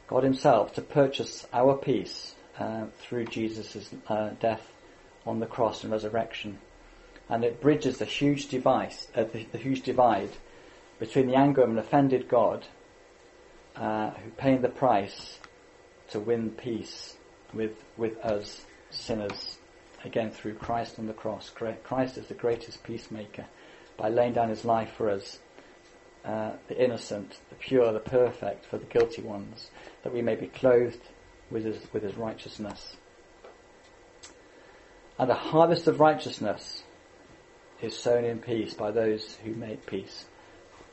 God 0.07 0.23
Himself, 0.23 0.73
to 0.75 0.81
purchase 0.81 1.47
our 1.53 1.75
peace 1.75 2.35
uh, 2.59 2.85
through 2.99 3.25
Jesus' 3.25 3.93
uh, 4.07 4.31
death 4.39 4.71
on 5.25 5.39
the 5.39 5.45
cross 5.45 5.83
and 5.83 5.91
resurrection 5.91 6.59
and 7.31 7.45
it 7.45 7.61
bridges 7.61 7.97
the 7.97 8.05
huge 8.05 8.49
device, 8.49 9.07
uh, 9.15 9.23
the, 9.23 9.45
the, 9.53 9.57
huge 9.57 9.81
divide 9.83 10.29
between 11.01 11.25
the 11.25 11.35
anger 11.35 11.63
of 11.63 11.69
an 11.71 11.79
offended 11.79 12.29
God, 12.29 12.63
uh, 13.75 14.11
who 14.11 14.29
paying 14.37 14.61
the 14.61 14.69
price 14.69 15.39
to 16.11 16.19
win 16.19 16.51
peace 16.51 17.17
with 17.55 17.83
with 17.97 18.15
us 18.19 18.63
sinners, 18.91 19.57
again 20.05 20.29
through 20.29 20.53
Christ 20.53 20.99
on 20.99 21.07
the 21.07 21.13
cross. 21.13 21.49
Christ 21.49 22.19
is 22.19 22.27
the 22.27 22.35
greatest 22.35 22.83
peacemaker 22.83 23.47
by 23.97 24.09
laying 24.09 24.33
down 24.33 24.49
his 24.49 24.63
life 24.63 24.91
for 24.95 25.09
us, 25.09 25.39
uh, 26.23 26.51
the 26.67 26.77
innocent, 26.77 27.39
the 27.49 27.55
pure, 27.55 27.91
the 27.91 27.99
perfect, 27.99 28.67
for 28.67 28.77
the 28.77 28.85
guilty 28.85 29.23
ones, 29.23 29.71
that 30.03 30.13
we 30.13 30.21
may 30.21 30.35
be 30.35 30.47
clothed 30.47 31.01
with 31.49 31.65
his, 31.65 31.81
with 31.93 32.03
his 32.03 32.15
righteousness. 32.15 32.95
And 35.17 35.27
the 35.27 35.33
harvest 35.33 35.87
of 35.87 35.99
righteousness 35.99 36.83
is 37.81 37.97
sown 37.97 38.23
in 38.23 38.37
peace 38.37 38.75
by 38.75 38.91
those 38.91 39.37
who 39.43 39.55
make 39.55 39.87
peace. 39.87 40.25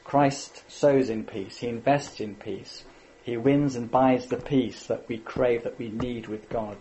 Christ 0.08 0.62
sows 0.68 1.10
in 1.10 1.24
peace. 1.24 1.58
He 1.58 1.68
invests 1.68 2.18
in 2.18 2.34
peace. 2.34 2.82
He 3.24 3.36
wins 3.36 3.76
and 3.76 3.90
buys 3.90 4.24
the 4.24 4.38
peace 4.38 4.86
that 4.86 5.06
we 5.06 5.18
crave, 5.18 5.64
that 5.64 5.78
we 5.78 5.90
need 5.90 6.28
with 6.28 6.48
God. 6.48 6.78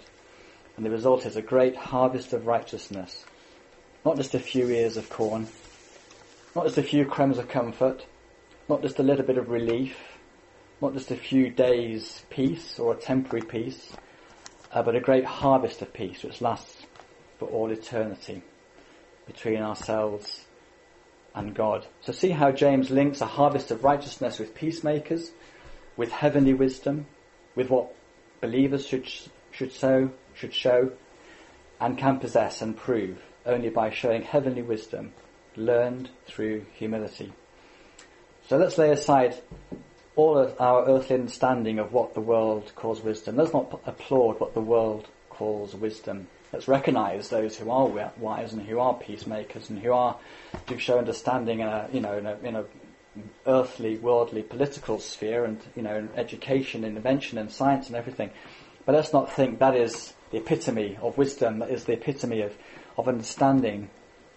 And 0.78 0.86
the 0.86 0.90
result 0.90 1.26
is 1.26 1.36
a 1.36 1.42
great 1.42 1.76
harvest 1.76 2.32
of 2.32 2.48
righteousness. 2.48 3.26
Not 4.06 4.16
just 4.16 4.34
a 4.34 4.40
few 4.40 4.70
ears 4.70 4.96
of 4.96 5.10
corn. 5.10 5.50
Not 6.56 6.68
just 6.68 6.78
a 6.78 6.84
few 6.84 7.04
crumbs 7.04 7.38
of 7.38 7.50
comfort. 7.50 8.06
Not 8.70 8.82
just 8.82 8.98
a 8.98 9.04
little 9.04 9.26
bit 9.26 9.38
of 9.38 9.50
relief. 9.50 9.98
Not 10.82 10.94
just 10.94 11.12
a 11.12 11.18
few 11.18 11.50
days 11.50 12.24
peace 12.30 12.80
or 12.80 12.94
a 12.94 12.98
temporary 12.98 13.46
peace. 13.46 13.92
Uh, 14.72 14.84
but 14.84 14.96
a 14.96 15.02
great 15.02 15.26
harvest 15.26 15.82
of 15.82 15.92
peace 15.92 16.24
which 16.24 16.40
lasts 16.40 16.86
for 17.40 17.50
all 17.50 17.72
eternity 17.72 18.42
between 19.26 19.62
ourselves 19.62 20.47
and 21.38 21.54
God. 21.54 21.86
So 22.02 22.12
see 22.12 22.32
how 22.32 22.52
James 22.52 22.90
links 22.90 23.22
a 23.22 23.28
harvest 23.28 23.70
of 23.70 23.84
righteousness 23.84 24.40
with 24.40 24.56
peacemakers, 24.56 25.32
with 25.96 26.12
heavenly 26.12 26.56
wisdom, 26.56 27.06
with 27.56 27.70
what 27.70 27.94
believers 28.42 28.88
should 28.88 29.08
should 29.52 29.72
sow, 29.72 30.10
should 30.34 30.54
show, 30.54 30.92
and 31.80 31.98
can 31.98 32.20
possess 32.20 32.62
and 32.62 32.76
prove 32.76 33.22
only 33.46 33.70
by 33.70 33.92
showing 33.92 34.24
heavenly 34.24 34.64
wisdom 34.64 35.14
learned 35.56 36.10
through 36.26 36.66
humility. 36.74 37.32
So 38.48 38.58
let's 38.58 38.78
lay 38.78 38.92
aside 38.92 39.36
all 40.16 40.38
of 40.38 40.60
our 40.60 40.88
earthly 40.88 41.16
understanding 41.18 41.78
of 41.78 41.94
what 41.94 42.16
the 42.16 42.22
world 42.22 42.72
calls 42.76 43.02
wisdom. 43.02 43.36
Let's 43.36 43.54
not 43.54 43.80
applaud 43.86 44.40
what 44.40 44.56
the 44.56 44.62
world 44.62 45.08
calls 45.30 45.76
wisdom. 45.76 46.28
Let's 46.54 46.68
recognise 46.68 47.30
those 47.30 47.58
who 47.58 47.70
are 47.70 48.12
wise 48.18 48.54
and 48.54 48.62
who 48.62 48.80
are 48.80 48.94
peacemakers 48.94 49.70
and 49.70 49.80
who 49.80 49.92
are 49.92 50.18
do 50.66 50.78
show 50.78 50.98
understanding 50.98 51.60
in 51.60 51.68
a 51.68 51.90
you 51.92 52.00
know 52.00 52.18
in 52.18 52.26
a, 52.26 52.38
in 52.44 52.56
a 52.56 52.66
earthly, 53.46 53.98
worldly, 53.98 54.44
political 54.44 55.00
sphere 55.00 55.46
and 55.46 55.60
you 55.76 55.82
know 55.82 55.98
in 55.98 56.10
education, 56.16 56.84
invention, 56.84 57.38
and 57.38 57.52
science 57.52 57.88
and 57.88 57.96
everything. 57.96 58.32
But 58.86 58.96
let's 58.96 59.12
not 59.12 59.32
think 59.32 59.60
that 59.60 59.76
is 59.76 60.14
the 60.32 60.38
epitome 60.38 60.98
of 61.02 61.18
wisdom. 61.18 61.60
That 61.60 61.72
is 61.72 61.86
the 61.86 61.94
epitome 61.94 62.42
of 62.42 62.56
of 62.98 63.08
understanding 63.08 63.90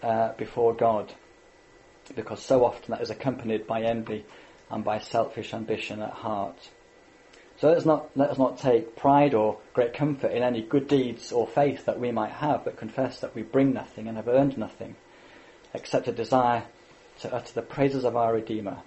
uh, 0.03 0.33
before 0.33 0.73
God, 0.73 1.13
because 2.15 2.41
so 2.41 2.65
often 2.65 2.91
that 2.91 3.01
is 3.01 3.09
accompanied 3.09 3.67
by 3.67 3.83
envy 3.83 4.25
and 4.69 4.83
by 4.83 4.99
selfish 4.99 5.53
ambition 5.53 6.01
at 6.01 6.11
heart. 6.11 6.69
So 7.61 7.67
let 7.67 7.77
us 7.77 7.85
not, 7.85 8.09
let 8.15 8.31
us 8.31 8.39
not 8.39 8.57
take 8.57 8.95
pride 8.95 9.35
or 9.35 9.59
great 9.75 9.93
comfort 9.93 10.31
in 10.31 10.41
any 10.41 10.63
good 10.63 10.87
deeds 10.87 11.31
or 11.31 11.45
faith 11.45 11.85
that 11.85 11.99
we 11.99 12.11
might 12.11 12.31
have, 12.31 12.65
but 12.65 12.75
confess 12.75 13.19
that 13.19 13.35
we 13.35 13.43
bring 13.43 13.71
nothing 13.71 14.07
and 14.07 14.17
have 14.17 14.27
earned 14.27 14.57
nothing, 14.57 14.95
except 15.71 16.07
a 16.07 16.11
desire 16.11 16.63
to 17.19 17.31
utter 17.31 17.53
the 17.53 17.61
praises 17.61 18.03
of 18.03 18.15
our 18.15 18.33
Redeemer 18.33 18.79